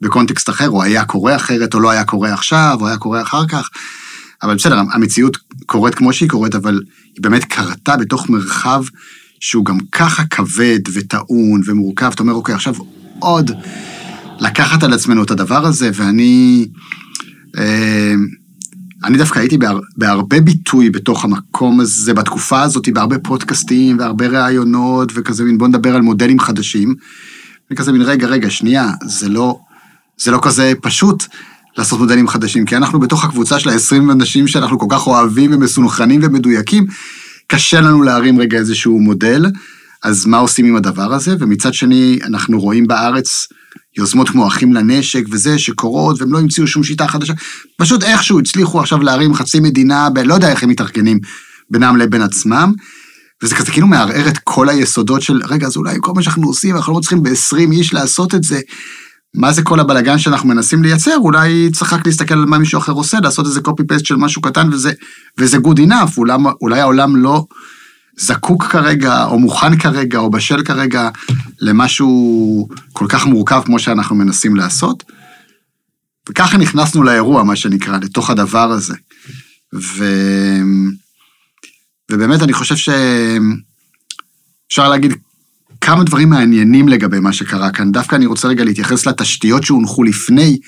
[0.00, 3.46] בקונטקסט אחר, או היה קורה אחרת, או לא היה קורה עכשיו, או היה קורה אחר
[3.46, 3.68] כך,
[4.42, 6.80] אבל בסדר, המציאות קורית כמו שהיא קורית, אבל
[7.14, 8.84] היא באמת קרתה בתוך מרחב
[9.40, 12.10] שהוא גם ככה כבד וטעון ומורכב.
[12.14, 12.74] אתה אומר, אוקיי, עכשיו
[13.18, 13.50] עוד
[14.40, 16.66] לקחת על עצמנו את הדבר הזה, ואני...
[17.58, 18.14] אה,
[19.04, 25.12] אני דווקא הייתי בהר, בהרבה ביטוי בתוך המקום הזה, בתקופה הזאת, בהרבה פודקאסטים והרבה ראיונות
[25.14, 26.94] וכזה מין, בוא נדבר על מודלים חדשים.
[27.70, 29.58] וכזה מין, רגע, רגע, שנייה, זה לא,
[30.16, 31.24] זה לא כזה פשוט
[31.78, 36.20] לעשות מודלים חדשים, כי אנחנו בתוך הקבוצה של ה-20 אנשים שאנחנו כל כך אוהבים ומסונכרנים
[36.24, 36.86] ומדויקים,
[37.46, 39.46] קשה לנו להרים רגע איזשהו מודל,
[40.02, 41.36] אז מה עושים עם הדבר הזה?
[41.38, 43.48] ומצד שני, אנחנו רואים בארץ
[43.96, 47.32] יוזמות כמו אחים לנשק וזה, שקורות, והם לא המציאו שום שיטה חדשה.
[47.78, 50.18] פשוט איכשהו הצליחו עכשיו להרים חצי מדינה, ב...
[50.18, 51.18] לא יודע איך הם מתארגנים
[51.70, 52.72] בינם לבין עצמם.
[53.42, 56.76] וזה כזה כאילו מערער את כל היסודות של, רגע, אז אולי כל מה שאנחנו עושים,
[56.76, 58.60] אנחנו לא צריכים ב-20 איש לעשות את זה.
[59.34, 61.16] מה זה כל הבלגן שאנחנו מנסים לייצר?
[61.16, 64.68] אולי צריך רק להסתכל על מה מישהו אחר עושה, לעשות איזה copy-paste של משהו קטן,
[64.72, 64.92] וזה,
[65.38, 67.44] וזה good enough, אולי, אולי העולם לא
[68.18, 71.08] זקוק כרגע, או מוכן כרגע, או בשל כרגע,
[71.60, 75.02] למשהו כל כך מורכב כמו שאנחנו מנסים לעשות.
[76.28, 78.94] וככה נכנסנו לאירוע, מה שנקרא, לתוך הדבר הזה.
[79.74, 80.04] ו...
[82.10, 82.98] ובאמת, אני חושב שאפשר
[84.88, 85.12] להגיד
[85.80, 87.92] כמה דברים מעניינים לגבי מה שקרה כאן.
[87.92, 90.58] דווקא אני רוצה רגע להתייחס לתשתיות שהונחו לפני,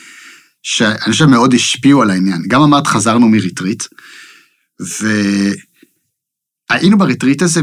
[0.62, 2.42] שאני חושב מאוד השפיעו על העניין.
[2.48, 3.82] גם אמרת, חזרנו מ retreat,
[6.70, 7.60] והיינו ב retreat הזה,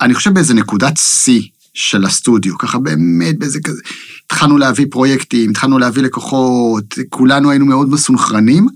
[0.00, 1.42] אני חושב באיזה נקודת שיא
[1.74, 3.82] של הסטודיו, ככה באמת באיזה כזה,
[4.26, 8.66] התחלנו להביא פרויקטים, התחלנו להביא לקוחות, כולנו היינו מאוד מסונכרנים,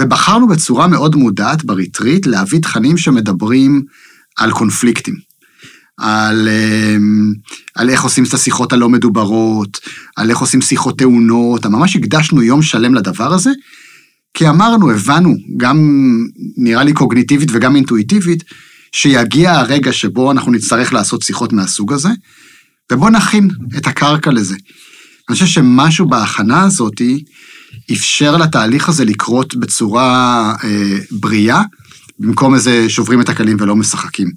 [0.00, 3.82] ובחרנו בצורה מאוד מודעת בריטריט להביא תכנים שמדברים
[4.36, 5.30] על קונפליקטים.
[6.00, 7.32] על, אמ,
[7.74, 9.80] על איך עושים את השיחות הלא מדוברות,
[10.16, 13.50] על איך עושים שיחות טעונות, ממש הקדשנו יום שלם לדבר הזה,
[14.34, 15.78] כי אמרנו, הבנו, גם
[16.56, 18.44] נראה לי קוגניטיבית וגם אינטואיטיבית,
[18.92, 22.08] שיגיע הרגע שבו אנחנו נצטרך לעשות שיחות מהסוג הזה,
[22.92, 24.54] ובואו נכין את הקרקע לזה.
[25.28, 27.02] אני חושב שמשהו בהכנה הזאת
[27.92, 31.62] אפשר לתהליך הזה לקרות בצורה אה, בריאה,
[32.18, 34.30] במקום איזה שוברים את הכלים ולא משחקים.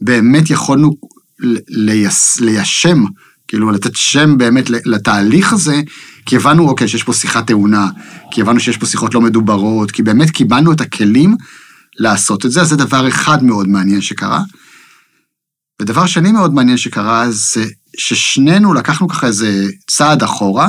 [0.00, 0.96] באמת יכולנו
[1.68, 3.04] לייש, ליישם,
[3.48, 5.80] כאילו לתת שם באמת לתהליך הזה,
[6.26, 7.88] כי הבנו, אוקיי, שיש פה שיחה טעונה,
[8.30, 11.36] כי הבנו שיש פה שיחות לא מדוברות, כי באמת קיבלנו את הכלים
[11.98, 14.42] לעשות את זה, אז זה דבר אחד מאוד מעניין שקרה.
[15.82, 17.64] ודבר שני מאוד מעניין שקרה, זה
[17.96, 20.68] ששנינו לקחנו ככה איזה צעד אחורה,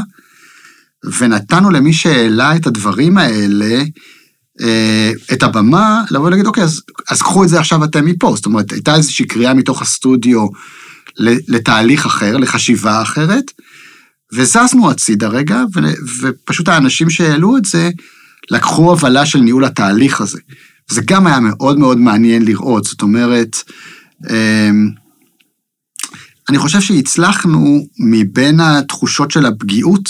[1.20, 3.84] ונתנו למי שהעלה את הדברים האלה,
[4.62, 8.34] אה, את הבמה, לבוא ולהגיד, אוקיי, אז, אז קחו את זה עכשיו אתם מפה.
[8.36, 10.48] זאת אומרת, הייתה איזושהי קריאה מתוך הסטודיו
[11.48, 13.52] לתהליך אחר, לחשיבה אחרת,
[14.34, 15.64] וזזנו הצידה רגע,
[16.22, 17.90] ופשוט האנשים שהעלו את זה,
[18.52, 20.40] לקחו הבלה של ניהול התהליך הזה.
[20.92, 23.58] זה גם היה מאוד מאוד מעניין לראות, זאת אומרת,
[24.30, 24.90] אמ,
[26.50, 30.10] אני חושב שהצלחנו מבין התחושות של הפגיעות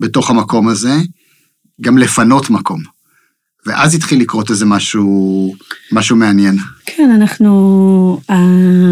[0.00, 0.96] בתוך המקום הזה,
[1.80, 2.82] גם לפנות מקום.
[3.66, 5.54] ואז התחיל לקרות איזה משהו,
[5.92, 6.56] משהו מעניין.
[6.86, 8.20] כן, אנחנו,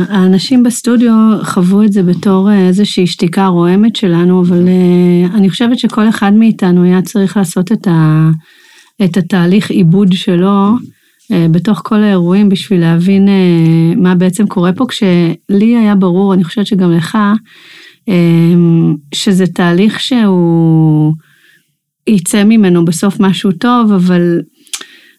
[0.08, 1.12] האנשים בסטודיו
[1.44, 6.84] חוו את זה בתור איזושהי שתיקה רועמת שלנו, אבל אה, אני חושבת שכל אחד מאיתנו
[6.84, 8.30] היה צריך לעשות את, ה,
[9.04, 10.76] את התהליך עיבוד שלו
[11.50, 16.66] בתוך כל האירועים בשביל להבין אה, מה בעצם קורה פה, כשלי היה ברור, אני חושבת
[16.66, 17.18] שגם לך,
[19.14, 21.12] שזה תהליך שהוא...
[22.06, 24.40] יצא ממנו בסוף משהו טוב, אבל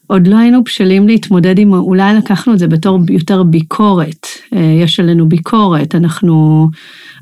[0.07, 4.27] עוד לא היינו בשלים להתמודד עם, אולי לקחנו את זה בתור יותר ביקורת.
[4.55, 6.67] אה, יש עלינו ביקורת, אנחנו,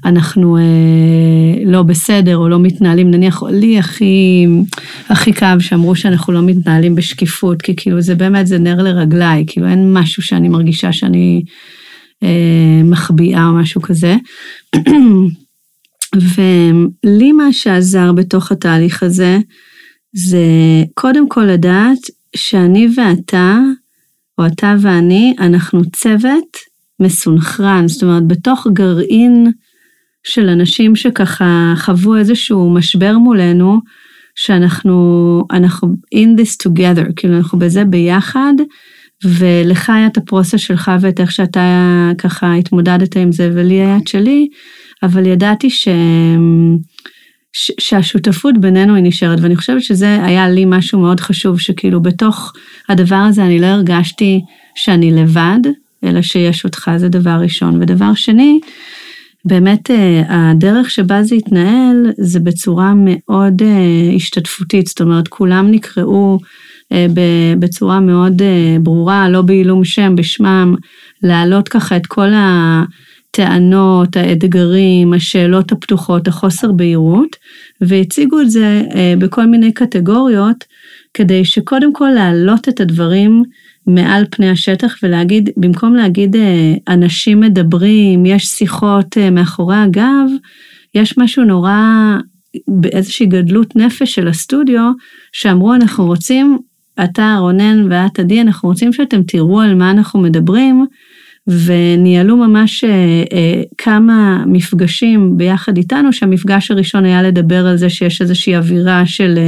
[0.05, 0.61] אנחנו אה,
[1.65, 4.45] לא בסדר או לא מתנהלים, נניח לי הכי,
[5.09, 9.67] הכי כאב שאמרו שאנחנו לא מתנהלים בשקיפות, כי כאילו זה באמת, זה נר לרגליי, כאילו
[9.67, 11.43] אין משהו שאני מרגישה שאני
[12.23, 14.15] אה, מחביאה או משהו כזה.
[16.35, 19.37] ולי מה שעזר בתוך התהליך הזה,
[20.13, 20.43] זה
[20.93, 21.99] קודם כל לדעת
[22.35, 23.57] שאני ואתה,
[24.37, 26.57] או אתה ואני, אנחנו צוות
[26.99, 29.51] מסונכרן, זאת אומרת, בתוך גרעין
[30.23, 33.79] של אנשים שככה חוו איזשהו משבר מולנו,
[34.35, 38.53] שאנחנו אנחנו in this together, כאילו אנחנו בזה ביחד,
[39.25, 44.07] ולך היה את הפרוסס שלך ואת איך שאתה ככה התמודדת עם זה, ולי היה את
[44.07, 44.47] שלי,
[45.03, 45.87] אבל ידעתי ש...
[47.53, 52.53] שהשותפות בינינו היא נשארת, ואני חושבת שזה היה לי משהו מאוד חשוב, שכאילו בתוך
[52.89, 54.41] הדבר הזה אני לא הרגשתי
[54.75, 55.59] שאני לבד,
[56.03, 57.81] אלא שיש אותך, זה דבר ראשון.
[57.81, 58.59] ודבר שני,
[59.45, 59.89] באמת
[60.29, 63.61] הדרך שבה זה התנהל זה בצורה מאוד
[64.15, 66.39] השתתפותית, זאת אומרת כולם נקראו
[67.59, 68.41] בצורה מאוד
[68.81, 70.75] ברורה, לא בעילום שם, בשמם,
[71.23, 77.35] להעלות ככה את כל הטענות, האתגרים, השאלות הפתוחות, החוסר בהירות,
[77.81, 78.81] והציגו את זה
[79.19, 80.63] בכל מיני קטגוריות,
[81.13, 83.43] כדי שקודם כל להעלות את הדברים
[83.89, 86.35] מעל פני השטח ולהגיד, במקום להגיד
[86.87, 90.27] אנשים מדברים, יש שיחות מאחורי הגב,
[90.95, 92.17] יש משהו נורא,
[92.67, 94.91] באיזושהי גדלות נפש של הסטודיו,
[95.33, 96.57] שאמרו אנחנו רוצים,
[97.03, 100.85] אתה רונן ואת עדי, אנחנו רוצים שאתם תראו על מה אנחנו מדברים,
[101.47, 102.83] וניהלו ממש
[103.77, 109.39] כמה מפגשים ביחד איתנו, שהמפגש הראשון היה לדבר על זה שיש איזושהי אווירה של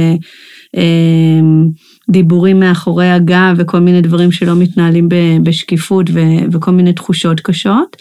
[2.10, 5.08] דיבורים מאחורי הגב וכל מיני דברים שלא מתנהלים
[5.42, 6.10] בשקיפות
[6.52, 7.96] וכל מיני תחושות קשות.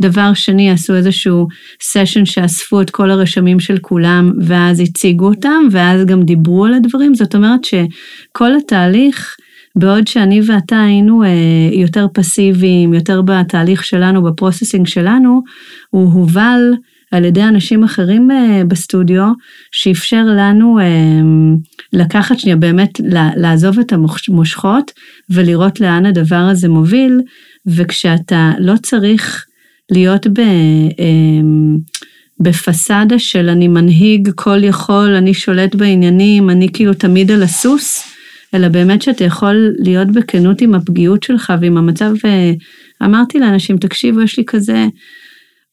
[0.00, 1.48] דבר שני, עשו איזשהו
[1.82, 7.14] סשן שאספו את כל הרשמים של כולם ואז הציגו אותם ואז גם דיברו על הדברים,
[7.14, 9.36] זאת אומרת שכל התהליך,
[9.76, 11.22] בעוד שאני ואתה היינו
[11.72, 15.42] יותר פסיביים, יותר בתהליך שלנו, בפרוססינג שלנו,
[15.90, 16.72] הוא הובל
[17.14, 18.30] על ידי אנשים אחרים
[18.68, 19.32] בסטודיו,
[19.72, 20.78] שאפשר לנו
[21.92, 23.00] לקחת שנייה, באמת
[23.36, 24.90] לעזוב את המושכות
[25.30, 27.20] ולראות לאן הדבר הזה מוביל,
[27.66, 29.44] וכשאתה לא צריך
[29.90, 30.26] להיות
[32.40, 38.02] בפסאדה של אני מנהיג כל יכול, אני שולט בעניינים, אני כאילו תמיד על הסוס,
[38.54, 42.12] אלא באמת שאתה יכול להיות בכנות עם הפגיעות שלך ועם המצב,
[43.00, 44.86] ואמרתי לאנשים, תקשיבו, יש לי כזה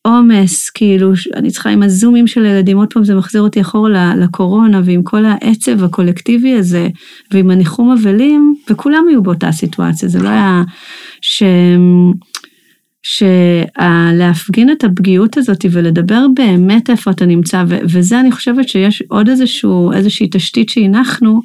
[0.02, 4.82] עומס, כאילו, אני צריכה עם הזומים של הילדים, עוד פעם זה מחזיר אותי אחורה לקורונה,
[4.86, 6.88] ועם כל העצב הקולקטיבי הזה,
[7.32, 10.64] ועם הניחום אבלים, וכולם היו באותה סיטואציה, זה לא היה
[11.22, 11.44] ש...
[13.04, 19.92] שלהפגין את הפגיעות הזאת ולדבר באמת איפה אתה נמצא, וזה אני חושבת שיש עוד איזשהו,
[19.94, 21.42] איזושהי תשתית שהנחנו,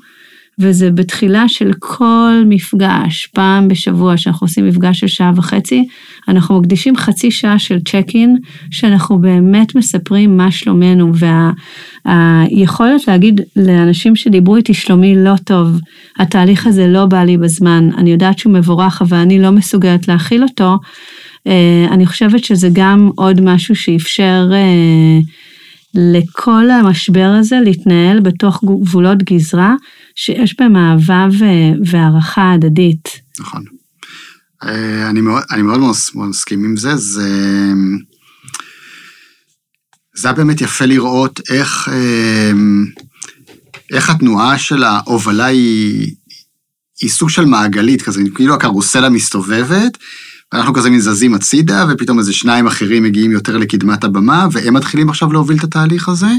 [0.59, 5.85] וזה בתחילה של כל מפגש, פעם בשבוע שאנחנו עושים מפגש של שעה וחצי,
[6.29, 8.37] אנחנו מקדישים חצי שעה של צ'ק אין,
[8.71, 11.13] שאנחנו באמת מספרים מה שלומנו,
[12.05, 15.81] והיכולת להגיד לאנשים שדיברו איתי שלומי לא טוב,
[16.19, 20.43] התהליך הזה לא בא לי בזמן, אני יודעת שהוא מבורך אבל אני לא מסוגלת להכיל
[20.43, 20.79] אותו,
[21.91, 24.51] אני חושבת שזה גם עוד משהו שאפשר
[25.95, 29.75] לכל המשבר הזה להתנהל בתוך גבולות גזרה,
[30.17, 31.27] שיש בהם אהבה
[31.85, 33.09] והערכה הדדית.
[33.39, 33.65] נכון.
[35.11, 35.81] אני מאוד, אני מאוד
[36.15, 37.73] מסכים עם זה, זה...
[40.19, 41.89] זה היה באמת יפה לראות איך,
[43.93, 46.15] איך התנועה של ההובלה היא,
[47.01, 49.99] היא סוג של מעגלית כזה, כאילו הקרוסלה מסתובבת,
[50.53, 55.33] ואנחנו כזה מזזים הצידה, ופתאום איזה שניים אחרים מגיעים יותר לקדמת הבמה, והם מתחילים עכשיו
[55.33, 56.31] להוביל את התהליך הזה.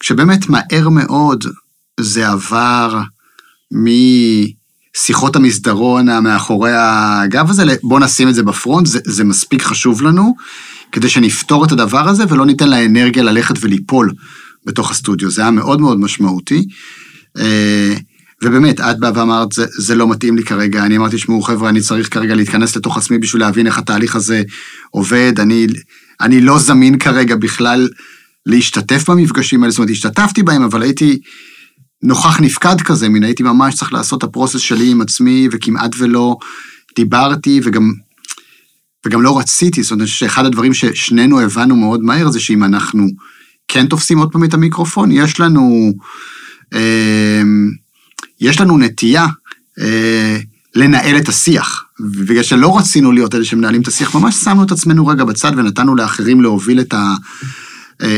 [0.00, 1.44] כשבאמת מהר מאוד
[2.00, 3.00] זה עבר
[3.72, 10.34] משיחות המסדרון המאחורי הגב הזה, בואו נשים את זה בפרונט, זה, זה מספיק חשוב לנו,
[10.92, 14.12] כדי שנפתור את הדבר הזה ולא ניתן לאנרגיה ללכת וליפול
[14.64, 15.30] בתוך הסטודיו.
[15.30, 16.64] זה היה מאוד מאוד משמעותי.
[18.42, 21.80] ובאמת, את באה ואמרת, זה, זה לא מתאים לי כרגע, אני אמרתי, שמעו חבר'ה, אני
[21.80, 24.42] צריך כרגע להתכנס לתוך עצמי בשביל להבין איך התהליך הזה
[24.90, 25.66] עובד, אני,
[26.20, 27.88] אני לא זמין כרגע בכלל
[28.46, 31.18] להשתתף במפגשים האלה, זאת אומרת, השתתפתי בהם, אבל הייתי
[32.02, 36.36] נוכח נפקד כזה, מן הייתי ממש צריך לעשות את הפרוסס שלי עם עצמי, וכמעט ולא
[36.96, 37.92] דיברתי, וגם,
[39.06, 43.06] וגם לא רציתי, זאת אומרת, שאחד הדברים ששנינו הבנו מאוד מהר, זה שאם אנחנו
[43.68, 45.92] כן תופסים עוד פעם את המיקרופון, יש לנו...
[46.74, 47.42] אה,
[48.40, 49.26] יש לנו נטייה
[49.80, 50.38] אה,
[50.74, 55.06] לנהל את השיח, ובגלל שלא רצינו להיות אלה שמנהלים את השיח, ממש שמנו את עצמנו
[55.06, 57.14] רגע בצד ונתנו לאחרים להוביל את, ה,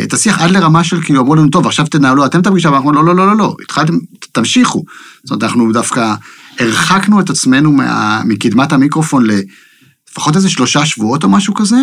[0.04, 2.92] את השיח עד לרמה של כאילו אמרו לנו, טוב, עכשיו תנהלו אתם את הפגישה, ואנחנו
[2.92, 3.94] לא, לא, לא, לא, לא, התחלתם,
[4.32, 4.84] תמשיכו.
[5.24, 6.14] זאת אומרת, אנחנו דווקא
[6.58, 9.26] הרחקנו את עצמנו מה, מקדמת המיקרופון
[10.10, 11.76] לפחות איזה שלושה שבועות או משהו כזה,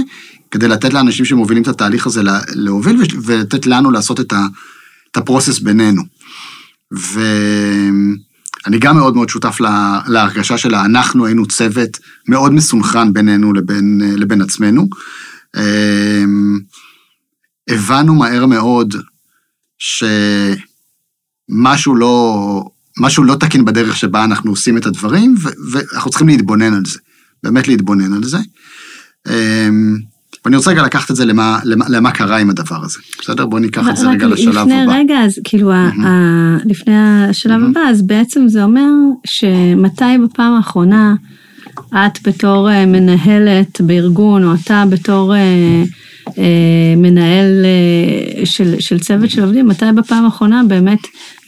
[0.52, 2.22] כדי לתת לאנשים שמובילים את התהליך הזה
[2.56, 4.46] להוביל, ולתת לנו לעשות את, ה,
[5.12, 6.02] את הפרוסס בינינו.
[6.98, 7.22] ו...
[8.68, 11.98] אני גם מאוד מאוד שותף לה, להרגשה שלה, אנחנו היינו צוות
[12.28, 14.88] מאוד מסונכרן בינינו לבין, לבין עצמנו.
[17.70, 18.96] הבנו מהר מאוד
[21.50, 22.64] שמשהו לא,
[23.00, 25.36] משהו לא תקין בדרך שבה אנחנו עושים את הדברים,
[25.72, 27.00] ואנחנו צריכים להתבונן על זה,
[27.44, 28.38] באמת להתבונן על זה.
[29.28, 29.98] אמ,
[30.46, 33.00] ואני רוצה רגע לקחת את זה למה, למה, למה קרה עם הדבר הזה.
[33.22, 33.46] בסדר?
[33.46, 34.62] בואו ניקח את זה רגע לשלב הבא.
[34.62, 36.06] לפני רגע, אז כאילו, mm-hmm.
[36.06, 37.70] ה, לפני השלב mm-hmm.
[37.70, 38.90] הבא, אז בעצם זה אומר
[39.26, 41.16] שמתי בפעם האחרונה
[41.90, 45.84] את בתור אה, מנהלת בארגון, או אתה בתור אה,
[46.98, 51.00] מנהל אה, של, של צוות של עובדים, מתי בפעם האחרונה באמת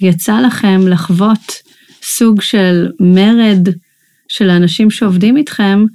[0.02, 1.62] יצא לכם לחוות
[2.04, 3.68] סוג של מרד
[4.28, 5.86] של האנשים שעובדים איתכם,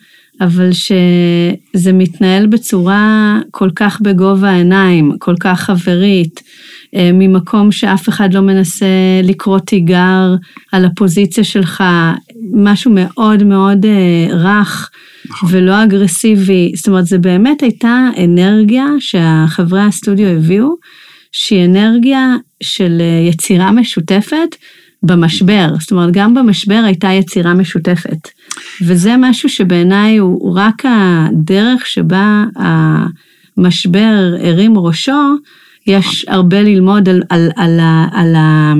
[0.40, 6.52] אבל שזה מתנהל בצורה כל כך בגובה העיניים, כל כך חברית, אה,
[7.12, 8.86] ממקום שאף אחד לא מנסה
[9.22, 10.34] לקרוא תיגר
[10.72, 11.84] על הפוזיציה שלך,
[12.54, 14.90] משהו מאוד מאוד אה, רך
[15.30, 15.48] נכון.
[15.52, 16.72] ולא אגרסיבי.
[16.76, 20.74] זאת אומרת, זה באמת הייתה אנרגיה שהחברי הסטודיו הביאו,
[21.32, 24.56] שהיא אנרגיה של אה, יצירה משותפת
[25.02, 25.68] במשבר.
[25.80, 28.28] זאת אומרת, גם במשבר הייתה יצירה משותפת.
[28.82, 35.36] וזה משהו שבעיניי הוא רק הדרך שבה המשבר הרים ראשו,
[35.86, 37.80] יש הרבה ללמוד על, על, על,
[38.12, 38.74] על, ה-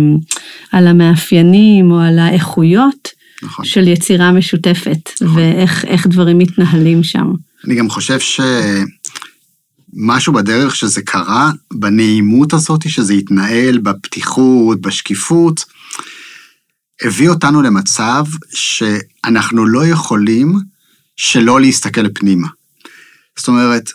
[0.72, 3.08] על המאפיינים או על האיכויות
[3.42, 3.64] נכון.
[3.64, 7.32] של יצירה משותפת, ואיך איך דברים מתנהלים שם.
[7.64, 8.18] אני גם חושב
[9.94, 15.64] שמשהו בדרך שזה קרה, בנעימות הזאת, שזה התנהל, בפתיחות, בשקיפות,
[17.02, 20.54] הביא אותנו למצב שאנחנו לא יכולים
[21.16, 22.48] שלא להסתכל פנימה.
[23.38, 23.90] זאת אומרת,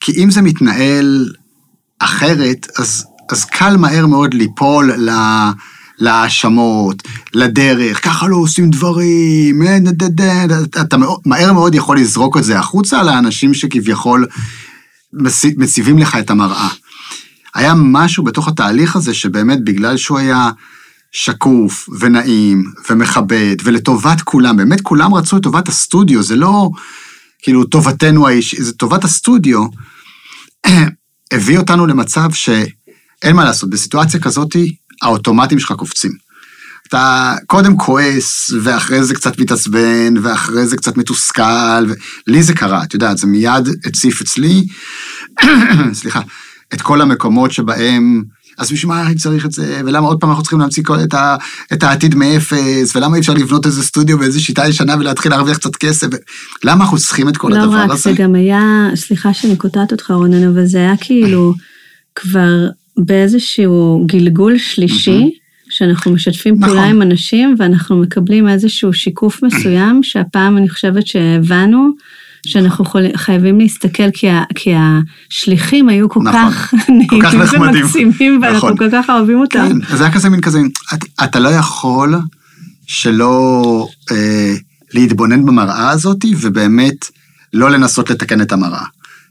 [0.00, 1.28] כי אם זה מתנהל
[2.00, 5.10] אחרת, אז, אז קל מהר מאוד ליפול ל...
[6.00, 7.02] להאשמות,
[7.34, 9.78] לדרך, ככה לא עושים דברים, אה.
[10.80, 10.96] אתה
[11.26, 14.26] מהר מאוד יכול לזרוק את זה החוצה לאנשים שכביכול
[15.12, 16.68] מציב- מציבים לך את המראה.
[17.54, 20.50] היה משהו בתוך התהליך הזה שבאמת בגלל שהוא היה
[21.12, 26.70] שקוף ונעים ומכבד ולטובת כולם, באמת כולם רצו את טובת הסטודיו, זה לא
[27.42, 29.66] כאילו טובתנו האיש, זה טובת הסטודיו,
[31.32, 34.56] הביא אותנו למצב שאין מה לעשות, בסיטואציה כזאת
[35.02, 36.12] האוטומטים שלך קופצים.
[36.88, 41.84] אתה קודם כועס, ואחרי זה קצת מתעצבן, ואחרי זה קצת מתוסכל,
[42.26, 44.66] ולי זה קרה, את יודעת, זה מיד הציף אצלי,
[46.00, 46.20] סליחה,
[46.74, 48.22] את כל המקומות שבהם,
[48.60, 51.36] אז בשביל מה צריך את זה, ולמה עוד פעם אנחנו צריכים להמציא כל- את, ה,
[51.72, 55.76] את העתיד מאפס, ולמה אי אפשר לבנות איזה סטודיו באיזה שיטה ישנה ולהתחיל להרוויח קצת
[55.76, 56.06] כסף.
[56.64, 58.02] למה אנחנו צריכים את כל לא הדבר רק, הזה?
[58.02, 61.54] זה גם היה, סליחה שאני קוטעת אותך רונן, אבל זה היה כאילו
[62.14, 65.30] כבר באיזשהו גלגול שלישי,
[65.70, 66.68] שאנחנו משתפים נכון.
[66.68, 71.90] פעולה עם אנשים, ואנחנו מקבלים איזשהו שיקוף מסוים, שהפעם אני חושבת שהבנו.
[72.46, 72.84] שאנחנו
[73.16, 76.52] חייבים להסתכל, כי, ה, כי השליחים היו כל נכון.
[76.52, 77.62] כך נעימים נחמדים.
[77.62, 78.76] ומקסימים, ואנחנו נכון.
[78.76, 79.68] כל כך אוהבים אותם.
[79.88, 80.58] כן, זה היה כזה מין כזה,
[80.94, 82.14] את, אתה לא יכול
[82.86, 84.54] שלא אה,
[84.94, 87.10] להתבונן במראה הזאת, ובאמת
[87.52, 88.84] לא לנסות לתקן את המראה,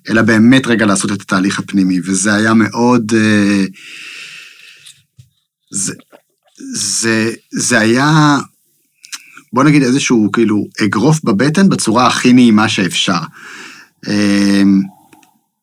[0.09, 3.11] אלא באמת רגע לעשות את התהליך הפנימי, וזה היה מאוד...
[3.15, 3.65] אה,
[5.71, 5.93] זה,
[6.73, 8.37] זה, זה היה,
[9.53, 13.19] בוא נגיד איזשהו כאילו אגרוף בבטן בצורה הכי נעימה שאפשר.
[14.07, 14.63] אה,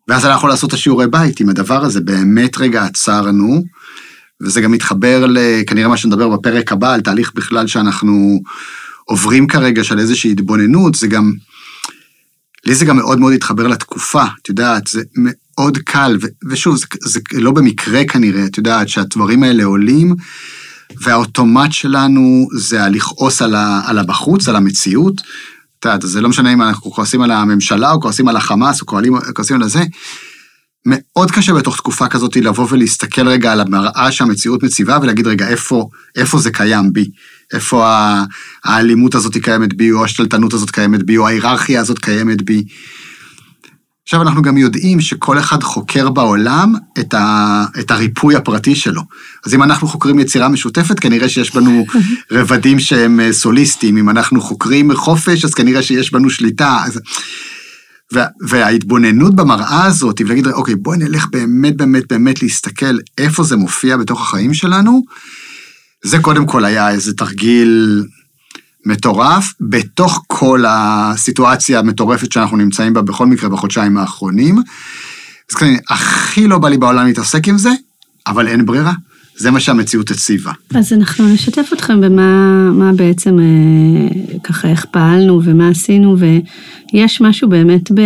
[0.08, 3.64] ואז הלכנו לעשות את השיעורי בית עם הדבר הזה, באמת רגע עצרנו,
[4.40, 8.40] וזה גם מתחבר לכנראה מה שנדבר בפרק הבא, על תהליך בכלל שאנחנו
[9.04, 11.32] עוברים כרגע של איזושהי התבוננות, זה גם,
[12.64, 16.18] לי זה גם מאוד מאוד התחבר לתקופה, את יודעת, זה מאוד קל,
[16.50, 20.14] ושוב, זה, זה לא במקרה כנראה, את יודעת, שהדברים האלה עולים,
[21.00, 25.20] והאוטומט שלנו זה הלכעוס על, ה, על הבחוץ, על המציאות.
[25.78, 28.86] את יודעת, זה לא משנה אם אנחנו כועסים על הממשלה, או כועסים על החמאס, או
[29.34, 29.82] כועסים, על זה.
[30.86, 35.88] מאוד קשה בתוך תקופה כזאת לבוא ולהסתכל רגע על המראה שהמציאות מציבה, ולהגיד, רגע, איפה,
[36.16, 37.10] איפה זה קיים בי?
[37.52, 37.86] איפה
[38.64, 42.64] האלימות הזאת קיימת בי, או השתלטנות הזאת קיימת בי, או ההיררכיה הזאת קיימת בי.
[44.06, 49.02] עכשיו, אנחנו גם יודעים שכל אחד חוקר בעולם את, ה, את הריפוי הפרטי שלו.
[49.46, 51.86] אז אם אנחנו חוקרים יצירה משותפת, כנראה שיש בנו
[52.32, 53.96] רבדים שהם אה, סוליסטיים.
[53.96, 56.78] אם אנחנו חוקרים חופש, אז כנראה שיש בנו שליטה.
[56.84, 57.00] אז...
[58.12, 63.96] וה, וההתבוננות במראה הזאת, ולהגיד, אוקיי, בואי נלך באמת באמת באמת להסתכל איפה זה מופיע
[63.96, 65.02] בתוך החיים שלנו,
[66.04, 68.04] זה קודם כל היה איזה תרגיל
[68.86, 74.56] מטורף, בתוך כל הסיטואציה המטורפת שאנחנו נמצאים בה בכל מקרה בחודשיים האחרונים.
[75.50, 77.70] אז כנראה, הכי לא בא לי בעולם להתעסק עם זה,
[78.26, 78.92] אבל אין ברירה.
[79.38, 80.52] זה מה שהמציאות הציבה.
[80.74, 87.48] אז אנחנו נשתף אתכם במה מה בעצם, אה, ככה, איך פעלנו ומה עשינו, ויש משהו
[87.48, 88.00] באמת ב...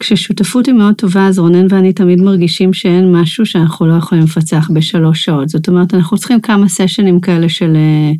[0.00, 4.70] כששותפות היא מאוד טובה, אז רונן ואני תמיד מרגישים שאין משהו שאנחנו לא יכולים לפצח
[4.74, 5.48] בשלוש שעות.
[5.48, 8.12] זאת אומרת, אנחנו צריכים כמה סשנים כאלה של אה,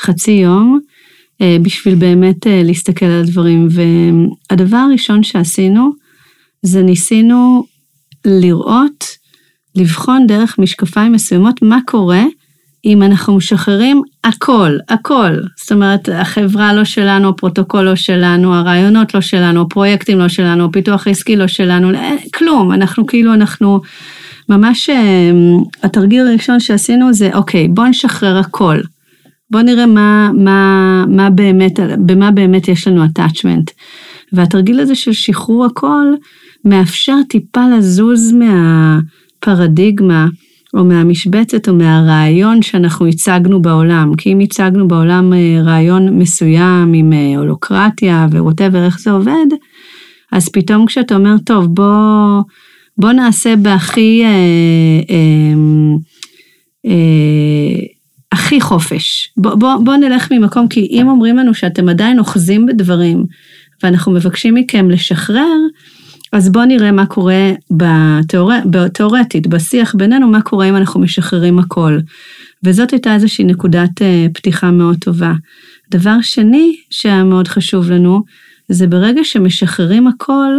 [0.00, 0.80] חצי יום,
[1.40, 3.68] אה, בשביל באמת אה, להסתכל על הדברים.
[3.70, 5.90] והדבר הראשון שעשינו,
[6.62, 7.64] זה ניסינו
[8.24, 9.04] לראות,
[9.74, 12.24] לבחון דרך משקפיים מסוימות מה קורה
[12.84, 15.32] אם אנחנו משחררים הכל, הכל.
[15.56, 21.06] זאת אומרת, החברה לא שלנו, הפרוטוקול לא שלנו, הרעיונות לא שלנו, הפרויקטים לא שלנו, הפיתוח
[21.06, 21.88] העסקי לא שלנו,
[22.34, 22.72] כלום.
[22.72, 23.80] אנחנו כאילו, אנחנו,
[24.48, 24.90] ממש
[25.82, 28.80] התרגיל הראשון שעשינו זה, אוקיי, בוא נשחרר הכל.
[29.50, 33.70] בוא נראה מה, מה, מה באמת, במה באמת יש לנו attachment.
[34.32, 36.06] והתרגיל הזה של שחרור הכל
[36.64, 40.26] מאפשר טיפה לזוז מהפרדיגמה
[40.74, 44.12] או מהמשבצת או מהרעיון שאנחנו הצגנו בעולם.
[44.16, 49.46] כי אם הצגנו בעולם אה, רעיון מסוים עם אה, הולוקרטיה וווטאבר איך זה עובד,
[50.32, 52.42] אז פתאום כשאתה אומר, טוב, בוא,
[52.98, 54.22] בוא נעשה בהכי...
[54.24, 54.28] אה,
[55.10, 55.54] אה,
[56.86, 57.94] אה,
[58.32, 59.32] הכי חופש.
[59.36, 63.24] בוא, בוא, בוא נלך ממקום, כי אם אומרים לנו שאתם עדיין אוחזים בדברים,
[63.82, 65.56] ואנחנו מבקשים מכם לשחרר,
[66.34, 68.52] אז בואו נראה מה קורה בתיאור...
[68.70, 71.98] בתיאורטית, בשיח בינינו, מה קורה אם אנחנו משחררים הכל.
[72.64, 75.32] וזאת הייתה איזושהי נקודת אה, פתיחה מאוד טובה.
[75.90, 78.22] דבר שני שהיה מאוד חשוב לנו,
[78.68, 80.52] זה ברגע שמשחררים הכל,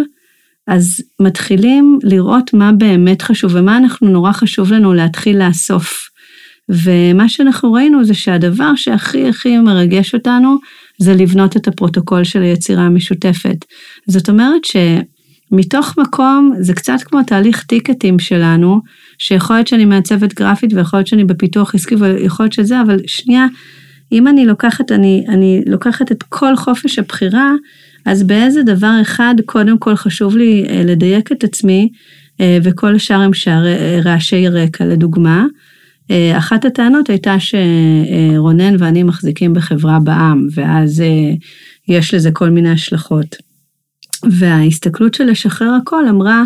[0.68, 6.10] אז מתחילים לראות מה באמת חשוב ומה אנחנו נורא חשוב לנו להתחיל לאסוף.
[6.70, 10.58] ומה שאנחנו ראינו זה שהדבר שהכי הכי מרגש אותנו,
[10.98, 13.66] זה לבנות את הפרוטוקול של היצירה המשותפת.
[14.08, 14.66] זאת אומרת
[15.56, 18.82] שמתוך מקום, זה קצת כמו תהליך טיקטים שלנו,
[19.18, 23.45] שיכול להיות שאני מעצבת גרפית ויכול להיות שאני בפיתוח עסקי ויכול להיות שזה, אבל שנייה,
[24.12, 27.51] אם אני לוקחת, אני, אני לוקחת את כל חופש הבחירה,
[28.06, 31.89] אז באיזה דבר אחד קודם כל חשוב לי אה, לדייק את עצמי,
[32.41, 35.45] אה, וכל השאר הם שער, אה, רעשי רקע, לדוגמה.
[36.38, 41.03] אחת הטענות הייתה שרונן ואני מחזיקים בחברה בע"מ, ואז
[41.88, 43.45] יש לזה כל מיני השלכות.
[44.32, 46.44] וההסתכלות של לשחרר הכל אמרה,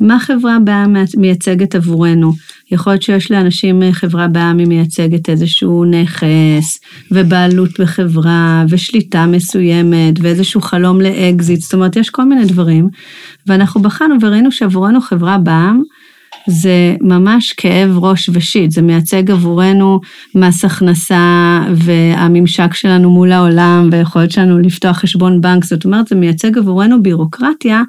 [0.00, 2.32] מה חברה בע"מ מייצגת עבורנו?
[2.70, 6.80] יכול להיות שיש לאנשים אה, חברה בע"מ היא מייצגת איזשהו נכס,
[7.10, 12.88] ובעלות בחברה, ושליטה מסוימת, ואיזשהו חלום לאקזיט, זאת אומרת, יש כל מיני דברים.
[13.46, 15.82] ואנחנו בחנו וראינו שעבורנו חברה בע"מ,
[16.46, 20.00] זה ממש כאב ראש ו shit, זה מייצג עבורנו
[20.34, 26.58] מס הכנסה והממשק שלנו מול העולם והיכולת שלנו לפתוח חשבון בנק, זאת אומרת, זה מייצג
[26.58, 27.82] עבורנו בירוקרטיה,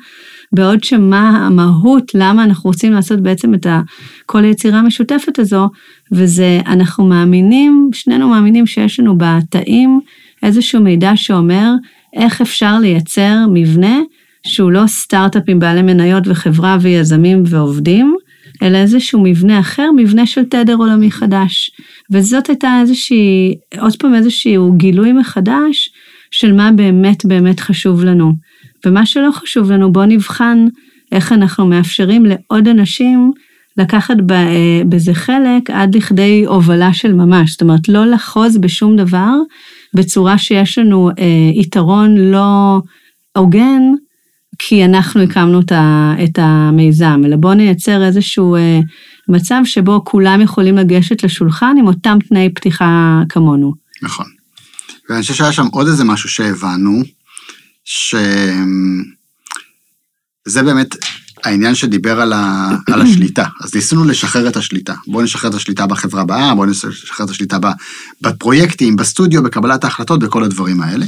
[0.51, 3.67] בעוד שמה המהות, למה אנחנו רוצים לעשות בעצם את
[4.25, 5.69] כל היצירה המשותפת הזו,
[6.11, 9.99] וזה, אנחנו מאמינים, שנינו מאמינים שיש לנו בתאים
[10.43, 11.71] איזשהו מידע שאומר
[12.13, 13.99] איך אפשר לייצר מבנה
[14.47, 18.15] שהוא לא סטארט-אפ עם בעלי מניות וחברה ויזמים ועובדים,
[18.61, 21.71] אלא איזשהו מבנה אחר, מבנה של תדר עולמי חדש.
[22.11, 25.89] וזאת הייתה איזושהי, עוד פעם איזשהו גילוי מחדש
[26.31, 28.33] של מה באמת באמת חשוב לנו.
[28.85, 30.67] ומה שלא חשוב לנו, בואו נבחן
[31.11, 33.31] איך אנחנו מאפשרים לעוד אנשים
[33.77, 34.15] לקחת
[34.89, 37.51] בזה חלק עד לכדי הובלה של ממש.
[37.51, 39.33] זאת אומרת, לא לחוז בשום דבר
[39.93, 41.15] בצורה שיש לנו אה,
[41.53, 42.81] יתרון לא
[43.37, 43.81] הוגן,
[44.67, 45.59] כי אנחנו הקמנו
[46.23, 48.79] את המיזם, אלא בואו נייצר איזשהו אה,
[49.27, 53.73] מצב שבו כולם יכולים לגשת לשולחן עם אותם תנאי פתיחה כמונו.
[54.01, 54.25] נכון.
[55.09, 57.01] ואני חושב שהיה שם עוד איזה משהו שהבנו,
[57.85, 58.53] שזה
[60.63, 60.95] באמת
[61.43, 63.45] העניין שדיבר על, ה, על השליטה.
[63.61, 64.93] אז ניסינו לשחרר את השליטה.
[65.07, 67.57] בואו נשחרר את השליטה בחברה הבאה, בואו נשחרר את השליטה
[68.21, 71.05] בפרויקטים, בסטודיו, בקבלת ההחלטות, בכל הדברים האלה.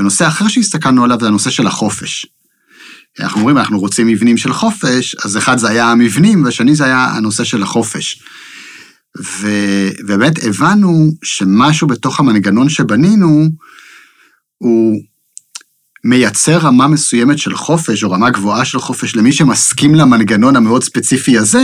[0.00, 2.26] ונושא אחר שהסתכלנו עליו זה הנושא של החופש.
[3.20, 7.04] אנחנו אומרים, אנחנו רוצים מבנים של חופש, אז אחד זה היה המבנים, והשני זה היה
[7.04, 8.22] הנושא של החופש.
[9.22, 9.48] ו...
[10.00, 13.48] ובאמת הבנו שמשהו בתוך המנגנון שבנינו,
[14.58, 15.00] הוא
[16.04, 21.38] מייצר רמה מסוימת של חופש, או רמה גבוהה של חופש למי שמסכים למנגנון המאוד ספציפי
[21.38, 21.62] הזה,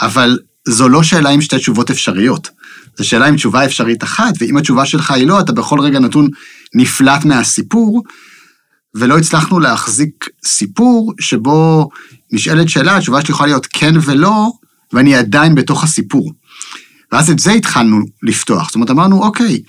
[0.00, 0.38] אבל
[0.68, 2.48] זו לא שאלה עם שתי תשובות אפשריות.
[2.98, 6.28] זו שאלה עם תשובה אפשרית אחת, ואם התשובה שלך היא לא, אתה בכל רגע נתון
[6.74, 8.02] נפלט מהסיפור,
[8.94, 11.88] ולא הצלחנו להחזיק סיפור שבו
[12.32, 14.52] נשאלת שאלה, התשובה שלי יכולה להיות כן ולא,
[14.92, 16.32] ואני עדיין בתוך הסיפור.
[17.12, 18.66] ואז את זה התחלנו לפתוח.
[18.66, 19.62] זאת אומרת, אמרנו, אוקיי,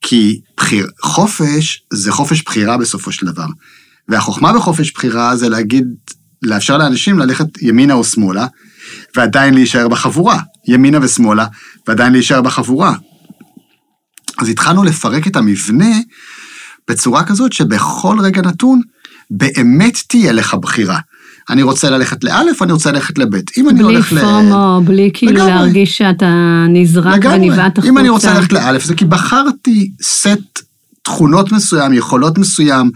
[0.00, 3.46] כי בחיר, חופש זה חופש בחירה בסופו של דבר.
[4.08, 5.84] והחוכמה בחופש בחירה זה להגיד,
[6.42, 8.46] לאפשר לאנשים ללכת ימינה או שמאלה,
[9.16, 10.38] ועדיין להישאר בחבורה.
[10.68, 11.46] ימינה ושמאלה,
[11.88, 12.94] ועדיין להישאר בחבורה.
[14.38, 15.94] אז התחלנו לפרק את המבנה
[16.88, 18.80] בצורה כזאת שבכל רגע נתון
[19.30, 20.98] באמת תהיה לך בחירה.
[21.50, 23.50] אני רוצה ללכת לאלף, אני רוצה ללכת לבית.
[23.58, 24.16] אם אני הולך ל...
[24.16, 25.50] בלי פומו, בלי כאילו לגמרי.
[25.50, 27.88] להרגיש שאתה נזרק ונבעט החוצה.
[27.88, 30.62] אם אני רוצה ללכת לאלף, זה כי בחרתי סט
[31.02, 32.90] תכונות מסוים, יכולות מסוים,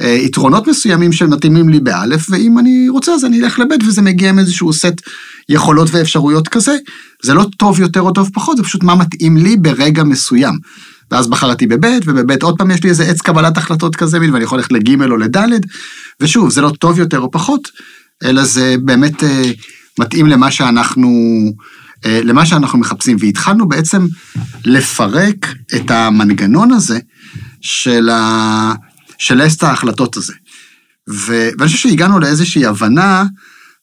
[0.00, 4.28] אה, יתרונות מסוימים שמתאימים לי באלף, ואם אני רוצה אז אני אלך לבית וזה מגיע
[4.28, 5.00] עם איזשהו סט
[5.48, 6.76] יכולות ואפשרויות כזה.
[7.22, 10.54] זה לא טוב יותר או טוב פחות, זה פשוט מה מתאים לי ברגע מסוים.
[11.10, 14.44] ואז בחרתי בבית, ובבית עוד פעם יש לי איזה עץ קבלת החלטות כזה מין, ואני
[14.44, 15.62] יכול ללכת לגימל או לדלת,
[16.20, 17.68] ושוב, זה לא טוב יותר או פחות,
[18.24, 19.42] אלא זה באמת אה,
[19.98, 21.10] מתאים למה שאנחנו,
[22.04, 23.16] אה, למה שאנחנו מחפשים.
[23.20, 24.06] והתחלנו בעצם
[24.64, 25.46] לפרק
[25.76, 26.98] את המנגנון הזה
[27.60, 28.74] של, ה,
[29.18, 30.34] של לסט ההחלטות הזה.
[31.10, 33.24] ו, ואני חושב שהגענו לאיזושהי הבנה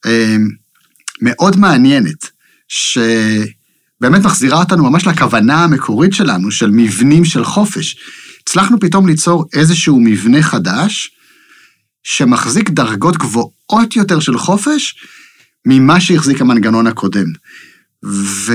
[0.05, 0.35] אה,
[1.21, 2.29] מאוד מעניינת,
[2.67, 2.97] ש...
[4.01, 7.97] באמת מחזירה אותנו ממש לכוונה המקורית שלנו, של מבנים של חופש.
[8.41, 11.11] הצלחנו פתאום ליצור איזשהו מבנה חדש,
[12.03, 14.95] שמחזיק דרגות גבוהות יותר של חופש,
[15.65, 17.27] ממה שהחזיק המנגנון הקודם.
[18.05, 18.53] ו...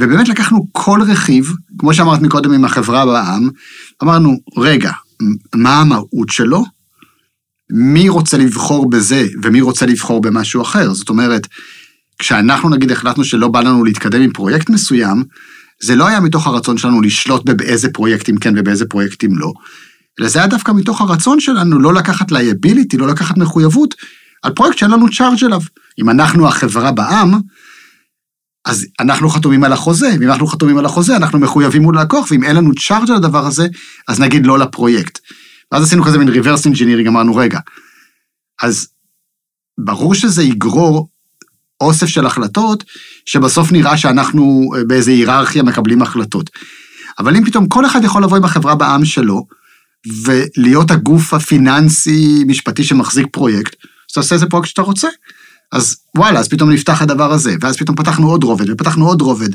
[0.00, 3.48] ובאמת לקחנו כל רכיב, כמו שאמרת מקודם עם החברה בעם,
[4.02, 4.92] אמרנו, רגע,
[5.54, 6.64] מה המהות שלו?
[7.70, 10.94] מי רוצה לבחור בזה ומי רוצה לבחור במשהו אחר?
[10.94, 11.46] זאת אומרת,
[12.22, 15.24] כשאנחנו נגיד החלטנו שלא בא לנו להתקדם עם פרויקט מסוים,
[15.82, 19.52] זה לא היה מתוך הרצון שלנו לשלוט באיזה פרויקטים כן ובאיזה פרויקטים לא,
[20.20, 23.94] אלא זה היה דווקא מתוך הרצון שלנו לא לקחת liability, לא לקחת מחויבות,
[24.42, 25.60] על פרויקט שאין לנו charge אליו.
[25.98, 27.40] אם אנחנו החברה בע"מ,
[28.64, 32.44] אז אנחנו חתומים על החוזה, ואם אנחנו חתומים על החוזה, אנחנו מחויבים מול לקוח, ואם
[32.44, 33.66] אין לנו charge על הדבר הזה,
[34.08, 35.18] אז נגיד לא לפרויקט.
[35.72, 37.58] ואז עשינו כזה מין reverse engineering, אמרנו, רגע,
[38.62, 38.88] אז
[39.78, 41.11] ברור שזה יגרור
[41.82, 42.84] אוסף של החלטות,
[43.26, 46.50] שבסוף נראה שאנחנו אה, באיזו היררכיה מקבלים החלטות.
[47.18, 49.46] אבל אם פתאום כל אחד יכול לבוא עם החברה בעם שלו,
[50.24, 53.76] ולהיות הגוף הפיננסי-משפטי שמחזיק פרויקט,
[54.10, 55.08] אז תעשה איזה פרויקט שאתה רוצה.
[55.72, 59.50] אז וואלה, אז פתאום נפתח הדבר הזה, ואז פתאום פתחנו עוד רובד, ופתחנו עוד רובד.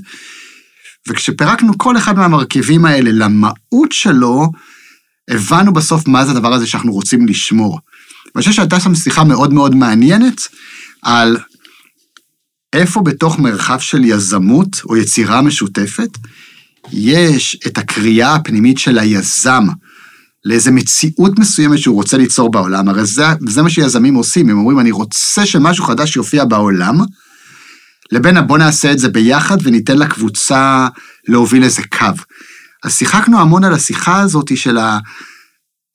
[1.08, 4.52] וכשפירקנו כל אחד מהמרכיבים האלה למהות שלו,
[5.30, 7.80] הבנו בסוף מה זה הדבר הזה שאנחנו רוצים לשמור.
[8.36, 10.42] ואני חושב שהייתה שם שיחה מאוד מאוד מעניינת
[11.02, 11.38] על
[12.74, 16.10] איפה בתוך מרחב של יזמות או יצירה משותפת
[16.92, 19.64] יש את הקריאה הפנימית של היזם
[20.46, 22.90] לאיזה מציאות מסוימת שהוא רוצה ליצור בעולם.
[22.90, 26.98] הרי זה, זה מה שיזמים עושים, הם אומרים, אני רוצה שמשהו חדש יופיע בעולם,
[28.12, 30.88] לבין בוא נעשה את זה ביחד וניתן לקבוצה
[31.28, 32.06] להוביל איזה קו.
[32.84, 35.00] אז שיחקנו המון על השיחה הזאת של ה...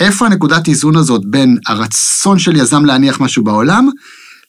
[0.00, 3.88] איפה הנקודת איזון הזאת בין הרצון של יזם להניח משהו בעולם,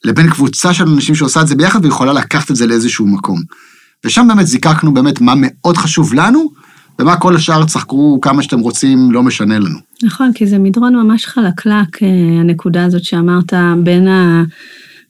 [0.04, 3.42] לבין קבוצה של אנשים שעושה את זה ביחד ויכולה לקחת את זה לאיזשהו מקום.
[4.06, 6.52] ושם באמת זיקקנו באמת מה מאוד חשוב לנו,
[7.00, 9.80] ומה כל השאר צחקו כמה שאתם רוצים, לא משנה לנו.
[10.04, 12.08] נכון, כי זה מדרון ממש חלקלק, אה,
[12.40, 14.44] הנקודה הזאת שאמרת, בין ה...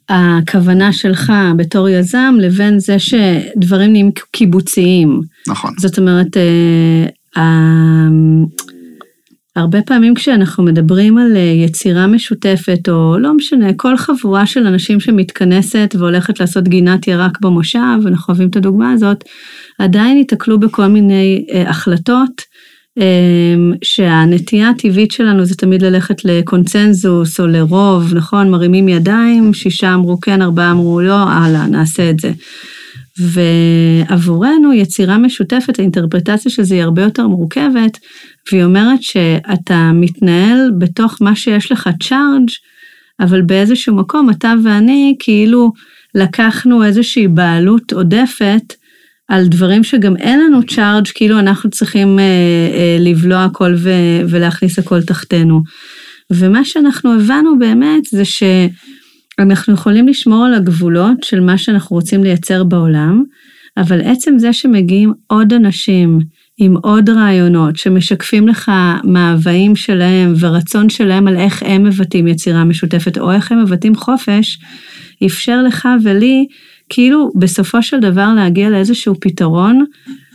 [0.10, 5.22] הכוונה שלך בתור יזם לבין זה שדברים נהיים קיבוציים.
[5.48, 5.74] נכון.
[5.78, 6.38] זאת אומרת,
[7.38, 7.44] אה,
[9.56, 15.00] הרבה פעמים כשאנחנו מדברים על אה, יצירה משותפת, או לא משנה, כל חבורה של אנשים
[15.00, 19.24] שמתכנסת והולכת לעשות גינת ירק במושב, אנחנו אוהבים את הדוגמה הזאת,
[19.80, 22.42] עדיין ייתקלו בכל מיני אה, החלטות,
[23.00, 28.50] אה, שהנטייה הטבעית שלנו זה תמיד ללכת לקונצנזוס או לרוב, נכון?
[28.52, 32.32] מרימים ידיים, שישה אמרו כן, ארבעה אמרו לא, הלאה, נעשה את זה.
[33.20, 38.00] ועבורנו יצירה משותפת, האינטרפרטציה של זה היא הרבה יותר מורכבת,
[38.52, 42.50] והיא אומרת שאתה מתנהל בתוך מה שיש לך צ'ארג',
[43.20, 45.72] אבל באיזשהו מקום אתה ואני כאילו
[46.16, 48.74] לקחנו איזושהי בעלות עודפת
[49.28, 52.24] על דברים שגם אין לנו צ'ארג', כאילו אנחנו צריכים אה,
[52.74, 53.90] אה, לבלוע הכל ו,
[54.30, 55.62] ולהכניס הכל תחתנו.
[56.32, 58.26] ומה שאנחנו הבנו באמת זה
[59.40, 63.24] שאנחנו יכולים לשמור על הגבולות של מה שאנחנו רוצים לייצר בעולם,
[63.78, 66.20] אבל עצם זה שמגיעים עוד אנשים
[66.58, 68.72] עם עוד רעיונות שמשקפים לך
[69.04, 74.60] מאוויים שלהם ורצון שלהם על איך הם מבטאים יצירה משותפת או איך הם מבטאים חופש,
[75.26, 76.46] אפשר לך ולי
[76.90, 79.86] כאילו בסופו של דבר להגיע לאיזשהו פתרון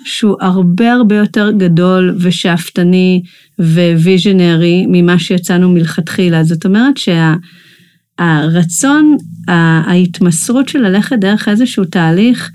[0.05, 3.23] שהוא הרבה הרבה יותר גדול ושאפתני
[3.59, 6.45] visionary ממה שיצאנו מלכתחילה.
[6.45, 6.97] זאת אומרת
[8.19, 9.17] שהרצון,
[9.49, 12.51] ההתמסרות של ללכת דרך איזשהו תהליך,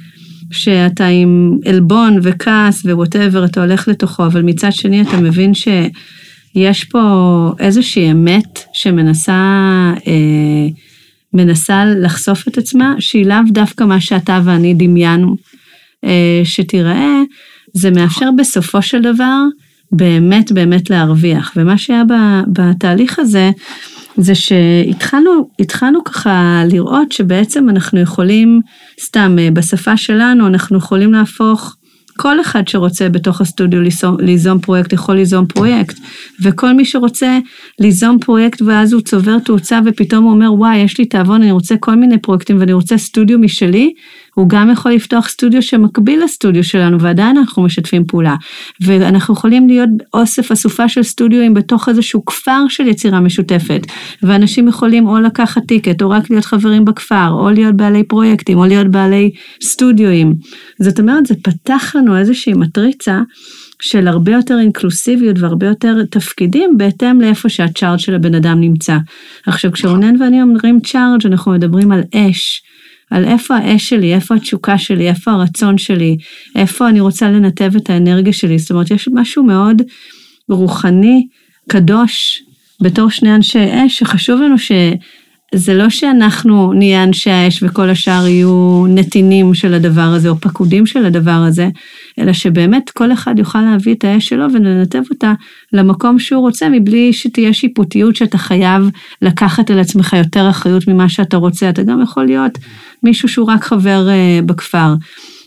[0.52, 6.84] שאתה עם עלבון וכעס ו whatever, אתה הולך לתוכו, אבל מצד שני אתה מבין שיש
[6.84, 7.00] פה
[7.60, 9.34] איזושהי אמת שמנסה
[10.08, 10.68] אה,
[11.34, 15.36] מנסה לחשוף את עצמה, שהיא לאו דווקא מה שאתה ואני דמיינו
[16.04, 17.22] אה, שתיראה,
[17.74, 19.40] זה מאפשר בסופו של דבר
[19.94, 21.54] באמת באמת להרוויח.
[21.56, 22.04] ומה שהיה
[22.48, 23.52] בתהליך הזה,
[24.18, 28.62] זה שהתחלנו ככה לראות שבעצם אנחנו יכולים,
[29.02, 31.76] סתם אה, בשפה שלנו, אנחנו יכולים להפוך
[32.18, 36.00] כל אחד שרוצה בתוך הסטודיו ליזום, ליזום פרויקט יכול ליזום פרויקט,
[36.44, 37.40] וכל מי שרוצה
[37.80, 41.76] ליזום פרויקט ואז הוא צובר תאוצה ופתאום הוא אומר, וואי, יש לי תיאבון, אני רוצה
[41.80, 43.94] כל מיני פרויקטים ואני רוצה סטודיו משלי,
[44.34, 48.36] הוא גם יכול לפתוח סטודיו שמקביל לסטודיו שלנו, ועדיין אנחנו משתפים פעולה.
[48.82, 53.82] ואנחנו יכולים להיות אוסף אסופה של סטודיואים בתוך איזשהו כפר של יצירה משותפת,
[54.24, 58.66] ואנשים יכולים או לקחת טיקט, או רק להיות חברים בכפר, או להיות בעלי פרויקטים, או
[58.66, 59.32] להיות בעלי
[59.64, 60.34] סטודיואים.
[60.80, 63.22] זאת אומרת, זה פתח לנו איזושהי מטריצה.
[63.82, 68.98] של הרבה יותר אינקלוסיביות והרבה יותר תפקידים בהתאם לאיפה שהצ'ארג' של הבן אדם נמצא.
[69.48, 72.64] עכשיו כשרונן ואני אומרים צ'ארג' אנחנו מדברים על אש,
[73.14, 76.18] על איפה האש שלי, איפה התשוקה שלי, איפה הרצון שלי,
[76.56, 78.60] איפה אני רוצה לנתב את האנרגיה שלי.
[78.60, 79.82] זאת אומרת, יש משהו מאוד
[80.50, 81.28] רוחני,
[81.70, 82.44] קדוש,
[82.82, 84.72] בתור שני אנשי אש, שחשוב לנו ש...
[85.56, 90.86] זה לא שאנחנו נהיה אנשי האש וכל השאר יהיו נתינים של הדבר הזה או פקודים
[90.86, 91.70] של הדבר הזה,
[92.20, 95.34] אלא שבאמת כל אחד יוכל להביא את האש שלו ולנתב אותה
[95.74, 98.90] למקום שהוא רוצה מבלי שתהיה שיפוטיות שאתה חייב
[99.22, 101.70] לקחת על עצמך יותר אחריות ממה שאתה רוצה.
[101.70, 102.58] אתה גם יכול להיות
[103.04, 104.94] מישהו שהוא רק חבר uh, בכפר.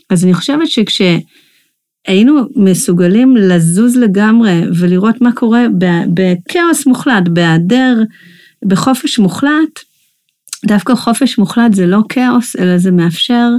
[0.09, 5.65] אז אני חושבת שכשהיינו מסוגלים לזוז לגמרי ולראות מה קורה
[6.13, 8.01] בכאוס מוחלט, בהיעדר,
[8.65, 9.86] בחופש מוחלט,
[10.65, 13.49] דווקא חופש מוחלט זה לא כאוס, אלא זה מאפשר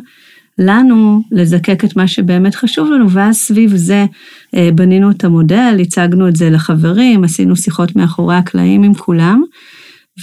[0.59, 4.07] לנו לזקק את מה שבאמת חשוב לנו, ואז סביב זה
[4.55, 9.42] אה, בנינו את המודל, הצגנו את זה לחברים, עשינו שיחות מאחורי הקלעים עם כולם,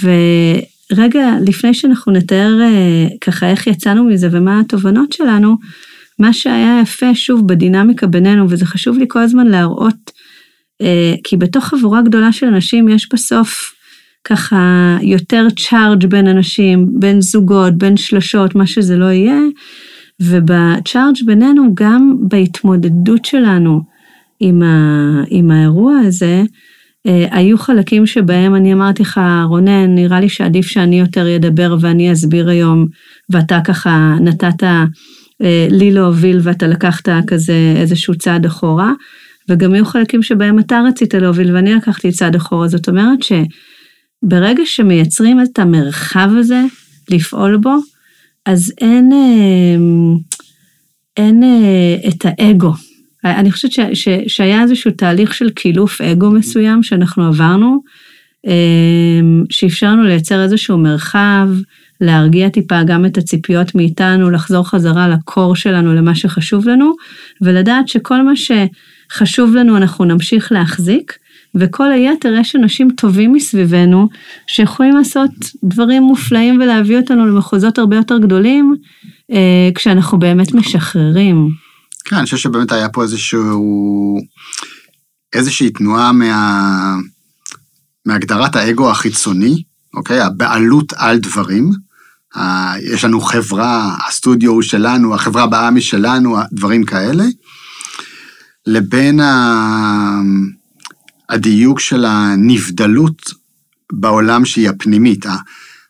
[0.04, 5.58] ורגע לפני שאנחנו נתאר אה, ככה איך יצאנו מזה ומה התובנות שלנו,
[6.20, 10.12] מה שהיה יפה, שוב, בדינמיקה בינינו, וזה חשוב לי כל הזמן להראות,
[10.82, 13.75] אה, כי בתוך חבורה גדולה של אנשים יש בסוף
[14.26, 19.40] ככה יותר צ'ארג' בין אנשים, בין זוגות, בין שלשות, מה שזה לא יהיה,
[20.22, 23.82] ובצ'ארג' בינינו, גם בהתמודדות שלנו
[24.40, 26.44] עם, ה, עם האירוע הזה,
[27.08, 32.12] אה, היו חלקים שבהם אני אמרתי לך, רונן, נראה לי שעדיף שאני יותר אדבר ואני
[32.12, 32.86] אסביר היום,
[33.30, 38.94] ואתה ככה נתת אה, לי להוביל ואתה לקחת כזה איזשהו צעד אחורה,
[39.50, 43.32] וגם היו חלקים שבהם אתה רצית להוביל ואני לקחתי צעד אחורה, זאת אומרת ש...
[44.24, 46.62] ברגע שמייצרים את המרחב הזה
[47.10, 47.76] לפעול בו,
[48.46, 49.76] אז אין, אה,
[51.18, 52.74] אין אה, את האגו.
[53.26, 57.82] אני חושבת ש, ש, שהיה איזשהו תהליך של קילוף אגו מסוים שאנחנו עברנו,
[58.48, 61.48] אה, שאפשר לנו לייצר איזשהו מרחב,
[62.02, 66.94] להרגיע טיפה גם את הציפיות מאיתנו, לחזור חזרה לקור שלנו, למה שחשוב לנו,
[67.42, 71.18] ולדעת שכל מה שחשוב לנו אנחנו נמשיך להחזיק,
[71.56, 74.10] וכל היתר יש אנשים טובים מסביבנו
[74.48, 75.32] שיכולים לעשות
[75.64, 78.76] דברים מופלאים ולהביא אותנו למחוזות הרבה יותר גדולים,
[79.32, 81.50] אה, כשאנחנו באמת משחררים.
[82.06, 84.18] כן, אני חושב שבאמת היה פה איזשהו,
[85.34, 86.96] איזושהי תנועה מה,
[88.06, 90.22] מהגדרת האגו החיצוני, אוקיי?
[90.22, 91.72] הבעלות על דברים.
[92.94, 97.24] יש לנו חברה, הסטודיו הוא שלנו, החברה באה משלנו, דברים כאלה,
[98.68, 100.22] לבין ה...
[101.30, 103.32] הדיוק של הנבדלות
[103.92, 105.26] בעולם שהיא הפנימית.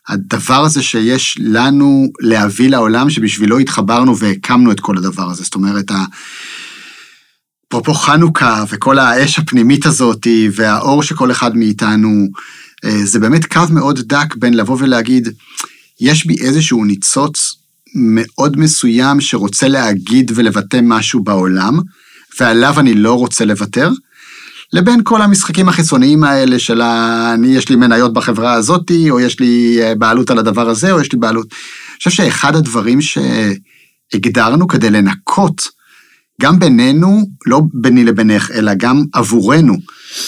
[0.08, 5.44] הדבר הזה שיש לנו להביא לעולם שבשבילו התחברנו והקמנו את כל הדבר הזה.
[5.44, 5.90] זאת אומרת,
[7.68, 12.26] אפרופו חנוכה וכל האש הפנימית הזאת והאור שכל אחד מאיתנו,
[12.84, 15.28] אה, זה באמת קו מאוד דק בין לבוא ולהגיד,
[16.00, 17.56] יש בי איזשהו ניצוץ
[17.94, 21.78] מאוד מסוים שרוצה להגיד ולבטא משהו בעולם,
[22.40, 23.90] ועליו אני לא רוצה לוותר,
[24.72, 27.30] לבין כל המשחקים החיצוניים האלה של ה...
[27.34, 31.00] אני, יש לי מניות בחברה הזאתי, או יש לי אה, בעלות על הדבר הזה, או
[31.00, 31.46] יש לי בעלות...
[31.52, 35.62] אני חושב שאחד הדברים שהגדרנו כדי לנקות,
[36.42, 39.76] גם בינינו, לא ביני לבינך, אלא גם עבורנו,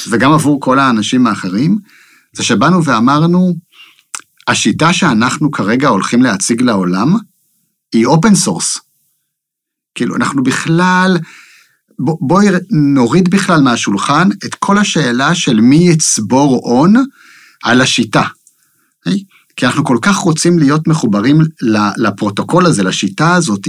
[0.08, 1.78] וגם עבור כל האנשים האחרים,
[2.32, 3.54] זה שבאנו ואמרנו,
[4.48, 7.16] השיטה שאנחנו כרגע הולכים להציג לעולם,
[7.92, 8.78] היא open source.
[9.94, 11.18] כאילו, אנחנו בכלל...
[11.98, 16.94] בואי נוריד בכלל מהשולחן את כל השאלה של מי יצבור הון
[17.64, 18.22] על השיטה.
[19.56, 21.40] כי אנחנו כל כך רוצים להיות מחוברים
[21.96, 23.68] לפרוטוקול הזה, לשיטה הזאת,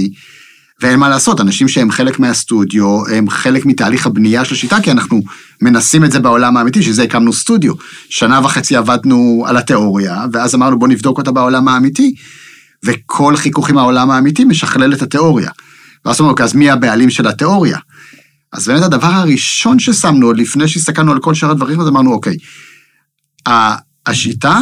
[0.82, 5.22] ואין מה לעשות, אנשים שהם חלק מהסטודיו, הם חלק מתהליך הבנייה של השיטה, כי אנחנו
[5.62, 7.74] מנסים את זה בעולם האמיתי, שזה הקמנו סטודיו.
[8.10, 12.16] שנה וחצי עבדנו על התיאוריה, ואז אמרנו בוא נבדוק אותה בעולם האמיתי,
[12.86, 15.50] וכל חיכוך עם העולם האמיתי משכלל את התיאוריה.
[16.06, 17.78] ואז אמרנו, אז מי הבעלים של התיאוריה?
[18.54, 22.38] אז באמת הדבר הראשון ששמנו, עוד לפני שהסתכלנו על כל שאר הדברים, אז אמרנו, אוקיי,
[24.06, 24.60] השיטה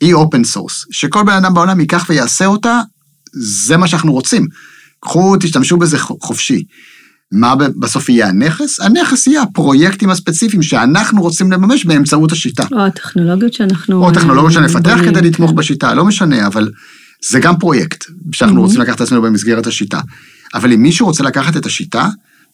[0.00, 2.80] היא open source, שכל בן אדם בעולם ייקח ויעשה אותה,
[3.32, 4.46] זה מה שאנחנו רוצים.
[5.00, 6.64] קחו, תשתמשו בזה חופשי.
[7.32, 8.80] מה בסוף יהיה הנכס?
[8.80, 12.64] הנכס יהיה הפרויקטים הספציפיים שאנחנו רוצים לממש באמצעות השיטה.
[12.72, 14.02] או הטכנולוגיות שאנחנו...
[14.04, 15.14] או הטכנולוגיות שנפתח בונים.
[15.14, 16.70] כדי לתמוך בשיטה, לא משנה, אבל
[17.30, 18.60] זה גם פרויקט שאנחנו Mhm.
[18.60, 20.00] רוצים לקחת את עצמנו במסגרת השיטה.
[20.54, 22.08] אבל אם מישהו רוצה לקחת את השיטה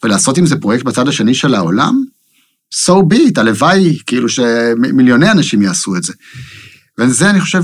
[0.04, 2.04] ולעשות עם זה פרויקט בצד השני של העולם,
[2.74, 6.12] so be it, הלוואי, כאילו שמיליוני אנשים יעשו את זה.
[6.98, 7.62] וזה, אני חושב,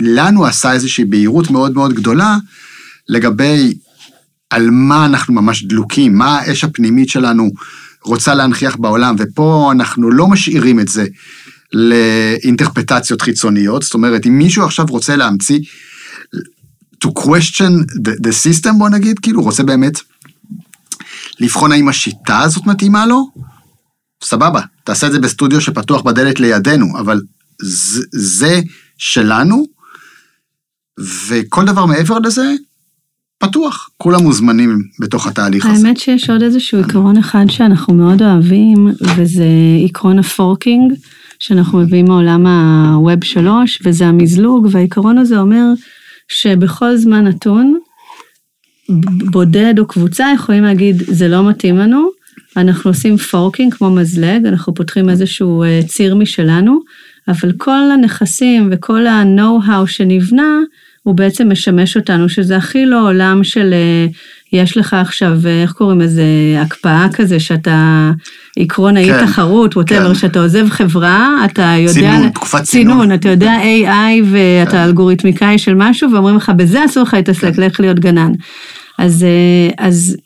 [0.00, 2.36] לנו עשה איזושהי בהירות מאוד מאוד גדולה
[3.08, 3.74] לגבי
[4.50, 7.50] על מה אנחנו ממש דלוקים, מה האש הפנימית שלנו
[8.04, 11.06] רוצה להנכיח בעולם, ופה אנחנו לא משאירים את זה
[11.72, 15.58] לאינטרפטציות חיצוניות, זאת אומרת, אם מישהו עכשיו רוצה להמציא,
[17.04, 17.72] to question
[18.06, 20.00] the, the system, בוא נגיד, כאילו, רוצה באמת
[21.40, 23.30] לבחון האם השיטה הזאת מתאימה לו,
[24.24, 27.20] סבבה, תעשה את זה בסטודיו שפתוח בדלת לידינו, אבל
[27.62, 28.60] זה, זה
[28.98, 29.64] שלנו,
[31.28, 32.52] וכל דבר מעבר לזה,
[33.38, 33.90] פתוח.
[33.96, 35.86] כולם מוזמנים בתוך התהליך הזה.
[35.86, 39.46] האמת שיש עוד איזשהו עיקרון אחד שאנחנו מאוד אוהבים, וזה
[39.84, 40.92] עקרון ה forking,
[41.38, 45.64] שאנחנו מביאים מעולם ה web 3, וזה המזלוג, והעיקרון הזה אומר
[46.28, 47.78] שבכל זמן נתון,
[49.30, 52.10] בודד או קבוצה יכולים להגיד, זה לא מתאים לנו,
[52.56, 56.80] אנחנו עושים forking כמו מזלג, אנחנו פותחים איזשהו אה, ציר משלנו,
[57.28, 60.58] אבל כל הנכסים וכל ה-know-how שנבנה,
[61.02, 64.06] הוא בעצם משמש אותנו, שזה הכי לא עולם של אה,
[64.52, 66.24] יש לך עכשיו, אה, איך קוראים לזה,
[66.58, 68.10] הקפאה כזה, שאתה,
[68.58, 70.14] עקרון האי כן, תחרות, ווטאבר, כן.
[70.14, 71.92] שאתה עוזב חברה, אתה יודע...
[71.92, 73.00] צינון, תקופת צינון.
[73.00, 74.78] צינון, אתה יודע AI ואתה כן.
[74.78, 78.32] אלגוריתמיקאי של משהו, ואומרים לך, בזה אסור לך להתעסק, לך להיות גנן.
[78.98, 80.16] אז, אה, אז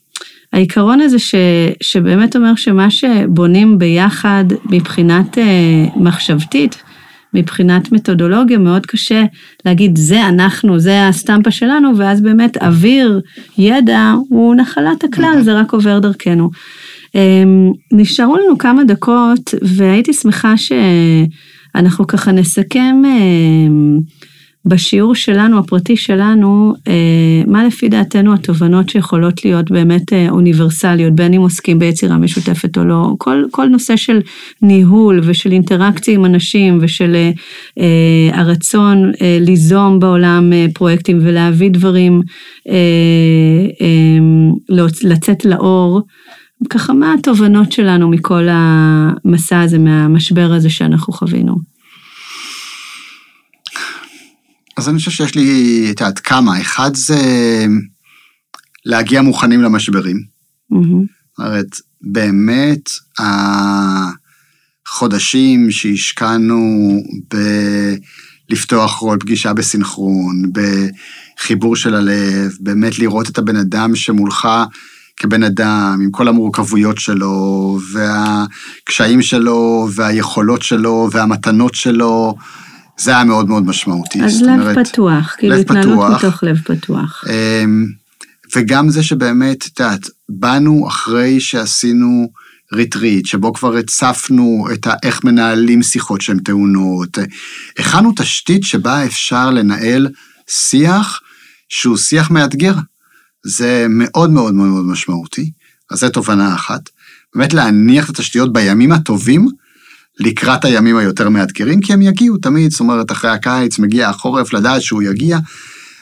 [0.52, 1.34] העיקרון הזה ש,
[1.82, 5.44] שבאמת אומר שמה שבונים ביחד מבחינת אה,
[5.96, 6.82] מחשבתית,
[7.34, 9.24] מבחינת מתודולוגיה, מאוד קשה
[9.64, 13.20] להגיד, זה אנחנו, זה הסטמפה שלנו, ואז באמת אוויר,
[13.58, 16.50] ידע, הוא נחלת הכלל, זה רק עובר דרכנו.
[17.14, 23.98] אמ, נשארו לנו כמה דקות, והייתי שמחה שאנחנו ככה נסכם אמ,
[24.66, 31.34] בשיעור שלנו, הפרטי שלנו, אה, מה לפי דעתנו התובנות שיכולות להיות באמת אה, אוניברסליות, בין
[31.34, 34.20] אם עוסקים ביצירה משותפת או לא, כל, כל נושא של
[34.62, 37.30] ניהול ושל אינטראקציה עם אנשים ושל אה,
[37.78, 42.22] אה, הרצון אה, ליזום בעולם אה, פרויקטים ולהביא דברים,
[42.68, 42.74] אה,
[43.80, 46.02] אה, לצאת לאור.
[46.70, 51.75] ככה, מה התובנות שלנו מכל המסע הזה, מהמשבר הזה שאנחנו חווינו?
[54.76, 56.60] אז אני חושב שיש לי, את יודעת, כמה.
[56.60, 57.16] אחד זה
[58.84, 60.16] להגיע מוכנים למשברים.
[61.38, 62.90] זאת אומרת, באמת,
[64.88, 67.00] החודשים שהשקענו
[68.50, 74.48] בלפתוח כל פגישה בסינכרון, בחיבור של הלב, באמת לראות את הבן אדם שמולך
[75.16, 82.34] כבן אדם, עם כל המורכבויות שלו, והקשיים שלו, והיכולות שלו, והמתנות שלו,
[82.98, 84.22] זה היה מאוד מאוד משמעותי.
[84.22, 86.24] אז לב אומרת, פתוח, כאילו התנהלות פתוח.
[86.24, 87.24] מתוך לב פתוח.
[87.30, 87.86] אמ,
[88.56, 92.30] וגם זה שבאמת, את יודעת, באנו אחרי שעשינו
[92.72, 97.18] ריטריט, שבו כבר הצפנו את ה- איך מנהלים שיחות שהן טעונות,
[97.78, 100.08] הכנו תשתית שבה אפשר לנהל
[100.50, 101.20] שיח
[101.68, 102.74] שהוא שיח מאתגר.
[103.46, 105.50] זה מאוד מאוד מאוד משמעותי,
[105.90, 106.80] אז זו תובנה אחת.
[107.34, 109.48] באמת להניח את התשתיות בימים הטובים,
[110.20, 114.82] לקראת הימים היותר מאתגרים, כי הם יגיעו תמיד, זאת אומרת, אחרי הקיץ מגיע החורף, לדעת
[114.82, 115.38] שהוא יגיע.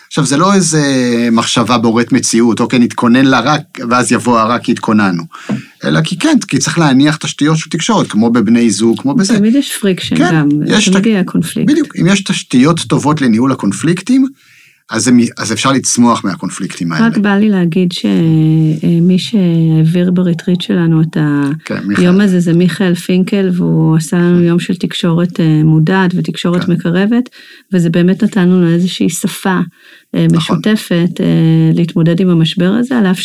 [0.09, 0.83] עכשיו, זה לא איזה
[1.33, 3.57] מחשבה בוראת מציאות, אוקיי, נתכונן לרע,
[3.91, 5.23] ואז יבוא הרע כי התכוננו.
[5.85, 9.39] אלא כי כן, כי צריך להניח תשתיות של תקשורת, כמו בבני זוג, כמו בזה.
[9.39, 11.71] תמיד יש friction כן, גם, יש תמיד יהיה קונפליקט.
[11.71, 14.27] בדיוק, אם יש תשתיות טובות לניהול הקונפליקטים,
[14.91, 17.07] אז, הם, אז אפשר לצמוח מהקונפליקטים האלה.
[17.07, 21.17] רק בא לי להגיד שמי שהעביר ב retreat שלנו את
[21.65, 21.81] כן.
[21.97, 26.73] היום הזה זה מיכאל פינקל, והוא עשה לנו יום של תקשורת אה, מודעת ותקשורת כן.
[26.73, 27.29] מקרבת,
[27.73, 29.61] וזה באמת נתן לנו איזושהי שפה
[30.15, 30.57] אה, נכון.
[30.57, 31.27] משותפת אה,
[31.75, 33.21] להתמודד עם המשבר הזה, על אף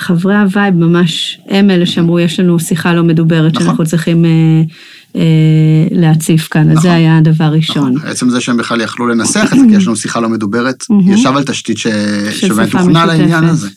[0.00, 3.66] שחברי ה vibe ממש הם אלה שאמרו, יש לנו שיחה לא מדוברת נכון.
[3.66, 4.24] שאנחנו צריכים
[5.90, 6.82] להציף כאן, אז נכון.
[6.82, 7.94] זה היה הדבר הראשון.
[7.94, 8.08] נכון.
[8.08, 10.84] עצם זה שהם בכלל יכלו לנסח את זה, כי יש לנו שיחה לא מדוברת.
[11.06, 11.86] ישב על תשתית ש...
[12.30, 13.06] שבאמת הוכנה.
[13.06, 13.68] לעניין הזה.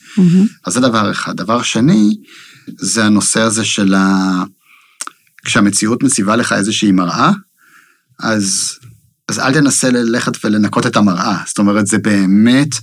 [0.65, 1.35] אז זה דבר אחד.
[1.35, 2.15] דבר שני,
[2.79, 4.43] זה הנושא הזה של ה...
[5.45, 7.31] כשהמציאות מציבה לך איזושהי מראה,
[8.19, 8.73] אז,
[9.27, 11.37] אז אל תנסה ללכת ולנקות את המראה.
[11.47, 12.75] זאת אומרת, זה באמת,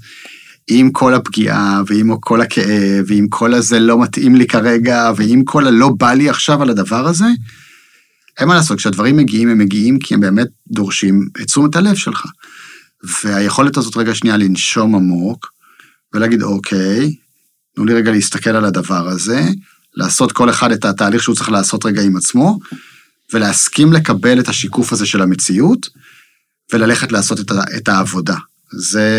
[0.69, 5.67] עם כל הפגיעה, ועם כל הכאב, ועם כל הזה לא מתאים לי כרגע, ועם כל
[5.67, 7.27] הלא בא לי עכשיו על הדבר הזה,
[8.41, 12.27] אין מה לעשות, כשהדברים מגיעים, הם מגיעים כי הם באמת דורשים את תשומת הלב שלך.
[13.25, 15.53] והיכולת הזאת רגע שנייה לנשום עמוק,
[16.15, 17.15] ולהגיד, אוקיי,
[17.75, 19.49] תנו לי רגע להסתכל על הדבר הזה,
[19.95, 22.59] לעשות כל אחד את התהליך שהוא צריך לעשות רגע עם עצמו,
[23.33, 25.89] ולהסכים לקבל את השיקוף הזה של המציאות,
[26.73, 28.37] וללכת לעשות את, את העבודה.
[28.73, 29.11] זה,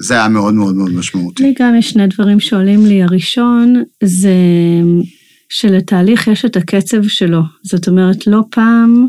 [0.00, 1.42] זה היה מאוד מאוד מאוד משמעותי.
[1.42, 3.02] לי גם יש שני דברים שעולים לי.
[3.02, 4.32] הראשון זה
[5.50, 7.40] שלתהליך יש את הקצב שלו.
[7.62, 9.06] זאת אומרת, לא פעם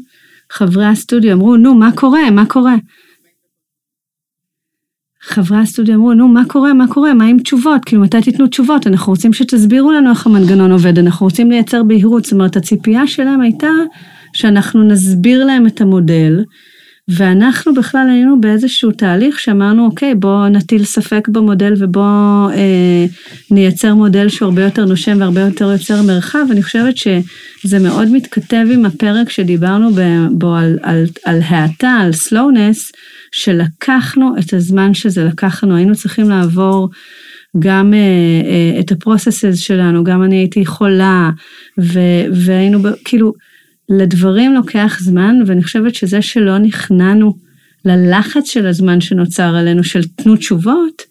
[0.51, 2.31] חברי הסטודיו אמרו, נו, מה קורה?
[2.31, 2.75] מה קורה?
[5.21, 7.85] חברי הסטודיו אמרו, נו, מה קורה, מה קורה, מה עם תשובות?
[7.85, 8.87] כאילו, מתי תיתנו תשובות?
[8.87, 12.23] אנחנו רוצים שתסבירו לנו איך המנגנון עובד, אנחנו רוצים לייצר בהירות.
[12.23, 13.69] זאת אומרת, הציפייה שלהם הייתה
[14.33, 16.43] שאנחנו נסביר להם את המודל,
[17.11, 23.05] ואנחנו בכלל היינו באיזשהו תהליך שאמרנו, אוקיי, בואו נטיל ספק במודל ובואו אה,
[23.51, 26.45] נייצר מודל שהוא הרבה יותר נושם והרבה יותר יוצר מרחב.
[26.51, 29.89] אני חושבת שזה מאוד מתכתב עם הפרק שדיברנו
[30.31, 32.91] בו על, על, על האטה, על slowness,
[33.31, 36.89] שלקחנו את הזמן שזה לקחנו, היינו צריכים לעבור
[37.59, 41.29] גם אה, אה, את הפרוססס שלנו, גם אני הייתי חולה,
[41.79, 41.99] ו,
[42.33, 43.33] והיינו, כאילו,
[43.91, 47.33] לדברים לוקח זמן, ואני חושבת שזה שלא נכנענו
[47.85, 51.01] ללחץ של הזמן שנוצר עלינו, של תנו תשובות,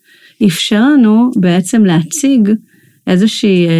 [0.46, 2.50] אפשר לנו בעצם להציג
[3.06, 3.72] איזושהי, אה,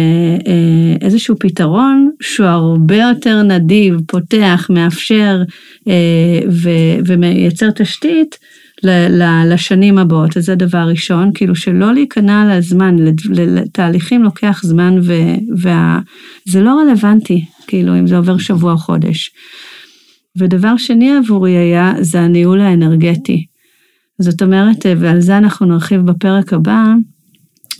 [0.47, 5.41] אה, איזשהו פתרון שהוא הרבה יותר נדיב, פותח, מאפשר
[5.87, 6.39] אה,
[7.05, 8.37] ומייצר תשתית
[9.45, 12.95] לשנים הבאות, אז זה דבר ראשון, כאילו שלא להיכנע לזמן,
[13.29, 14.99] לתהליכים לוקח זמן
[15.51, 19.31] וזה לא רלוונטי, כאילו אם זה עובר שבוע או חודש.
[20.37, 23.45] ודבר שני עבורי היה, זה הניהול האנרגטי.
[24.19, 26.83] זאת אומרת, ועל זה אנחנו נרחיב בפרק הבא,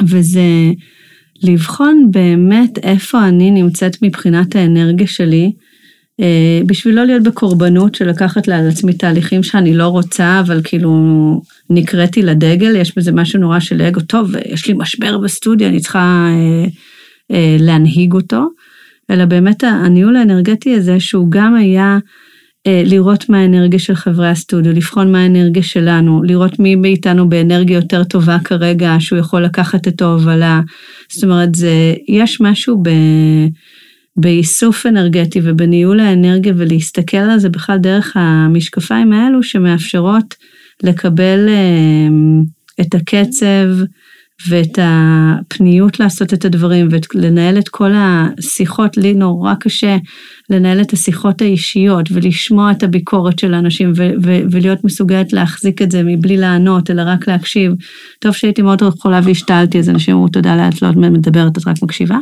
[0.09, 0.41] וזה
[1.43, 5.51] לבחון באמת איפה אני נמצאת מבחינת האנרגיה שלי,
[6.19, 10.91] אה, בשביל לא להיות בקורבנות של לקחת לעל עצמי תהליכים שאני לא רוצה, אבל כאילו
[11.69, 16.27] נקראתי לדגל, יש בזה משהו נורא של אגו, טוב, יש לי משבר בסטודיו, אני צריכה
[16.29, 16.65] אה,
[17.35, 18.47] אה, להנהיג אותו,
[19.11, 21.97] אלא באמת הניהול האנרגטי הזה, שהוא גם היה
[22.67, 27.75] אה, לראות מה האנרגיה של חברי הסטודיו, לבחון מה האנרגיה שלנו, לראות מי מאיתנו באנרגיה
[27.75, 30.61] יותר טובה כרגע, שהוא יכול לקחת את ההובלה.
[31.11, 32.89] זאת אומרת, זה, יש משהו ב...
[34.17, 40.35] באיסוף אנרגטי ובניהול האנרגיה ולהסתכל על זה בכלל דרך המשקפיים האלו שמאפשרות
[40.83, 42.07] לקבל אה,
[42.81, 43.67] את הקצב
[44.49, 49.97] ואת הפניות לעשות את הדברים ולנהל את כל השיחות, לי נורא קשה
[50.49, 55.91] לנהל את השיחות האישיות ולשמוע את הביקורת של האנשים ו- ו- ולהיות מסוגלת להחזיק את
[55.91, 57.73] זה מבלי לענות אלא רק להקשיב.
[58.19, 61.75] טוב שהייתי מאוד חולה והשתלתי אז אנשים אמרו תודה לאט את לא מדברת את רק
[61.81, 62.17] מקשיבה.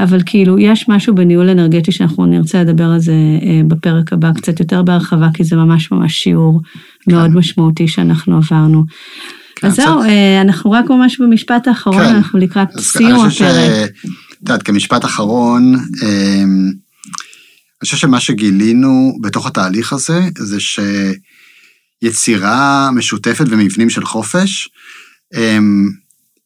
[0.00, 4.60] אבל כאילו יש משהו בניהול אנרגטי שאנחנו נרצה לדבר על זה אה, בפרק הבא קצת
[4.60, 6.60] יותר בהרחבה כי זה ממש ממש שיעור
[7.06, 7.38] מאוד כן.
[7.38, 8.84] משמעותי שאנחנו עברנו.
[9.62, 12.14] אז זהו, אה, אנחנו רק ממש במשפט האחרון, כן.
[12.14, 13.90] אנחנו לקראת סיום הפרק.
[14.32, 20.58] את יודעת, כמשפט אחרון, אה, אני חושב שמה שגילינו בתוך התהליך הזה, זה
[22.02, 24.68] שיצירה משותפת ומבנים של חופש,
[25.32, 25.90] הם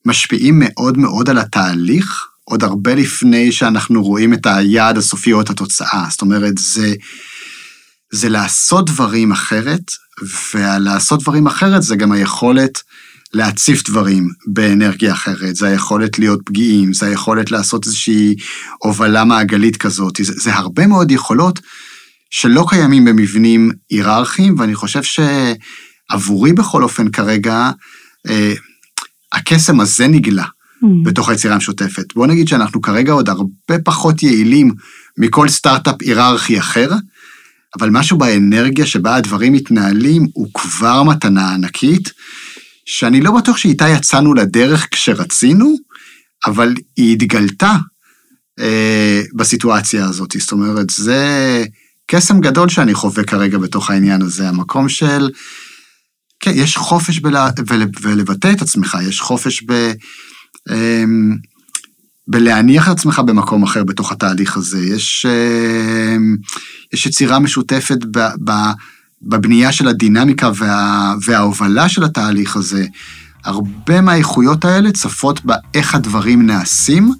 [0.04, 5.50] משפיעים מאוד מאוד על התהליך, עוד הרבה לפני שאנחנו רואים את היעד הסופי או את
[5.50, 6.06] התוצאה.
[6.10, 6.94] זאת אומרת, זה,
[8.12, 9.82] זה לעשות דברים אחרת,
[10.54, 12.82] ולעשות דברים אחרת זה גם היכולת
[13.34, 18.34] להציף דברים באנרגיה אחרת, זה היכולת להיות פגיעים, זה היכולת לעשות איזושהי
[18.78, 21.60] הובלה מעגלית כזאת, זה, זה הרבה מאוד יכולות
[22.30, 27.70] שלא קיימים במבנים היררכיים, ואני חושב שעבורי בכל אופן כרגע,
[28.28, 28.54] אה,
[29.32, 30.86] הקסם הזה נגלה mm.
[31.04, 32.14] בתוך היצירה המשותפת.
[32.14, 34.74] בוא נגיד שאנחנו כרגע עוד הרבה פחות יעילים
[35.18, 36.90] מכל סטארט-אפ היררכי אחר,
[37.78, 42.12] אבל משהו באנרגיה שבה הדברים מתנהלים הוא כבר מתנה ענקית.
[42.86, 45.76] שאני לא בטוח שאיתה יצאנו לדרך כשרצינו,
[46.46, 47.76] אבל היא התגלתה
[48.60, 50.34] אה, בסיטואציה הזאת.
[50.38, 51.64] זאת אומרת, זה
[52.06, 55.30] קסם גדול שאני חווה כרגע בתוך העניין הזה, המקום של,
[56.40, 59.92] כן, יש חופש בלה, ול, ולבטא את עצמך, יש חופש ב...
[60.70, 61.04] אה,
[62.28, 64.78] בלהניח את עצמך במקום אחר בתוך התהליך הזה.
[64.78, 66.16] יש, אה,
[66.92, 68.52] יש יצירה משותפת ב, ב,
[69.22, 72.86] בבנייה של הדינמיקה וה, וההובלה של התהליך הזה,
[73.44, 77.12] הרבה מהאיכויות האלה צפות באיך הדברים נעשים,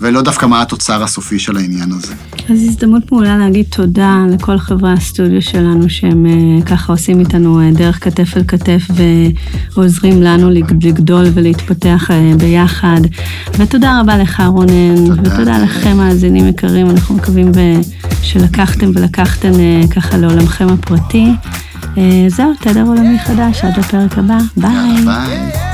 [0.00, 2.14] ולא דווקא מה התוצר הסופי של העניין הזה.
[2.48, 7.70] אז הזדמנות מעולה להגיד תודה לכל חברי הסטודיו שלנו, שהם אה, ככה עושים איתנו אה,
[7.72, 8.82] דרך כתף אל כתף
[9.76, 13.00] ועוזרים לנו לגדול ולהתפתח אה, ביחד.
[13.58, 15.34] ותודה רבה לך רונן, תודה.
[15.34, 17.52] ותודה לכם מאזינים יקרים, אנחנו מקווים
[18.22, 19.52] שלקחתם ולקחתם
[19.90, 21.26] ככה לעולמכם הפרטי.
[22.28, 25.04] זהו, תדר עולמי חדש, עד הפרק הבא, ביי.
[25.04, 25.73] ביי.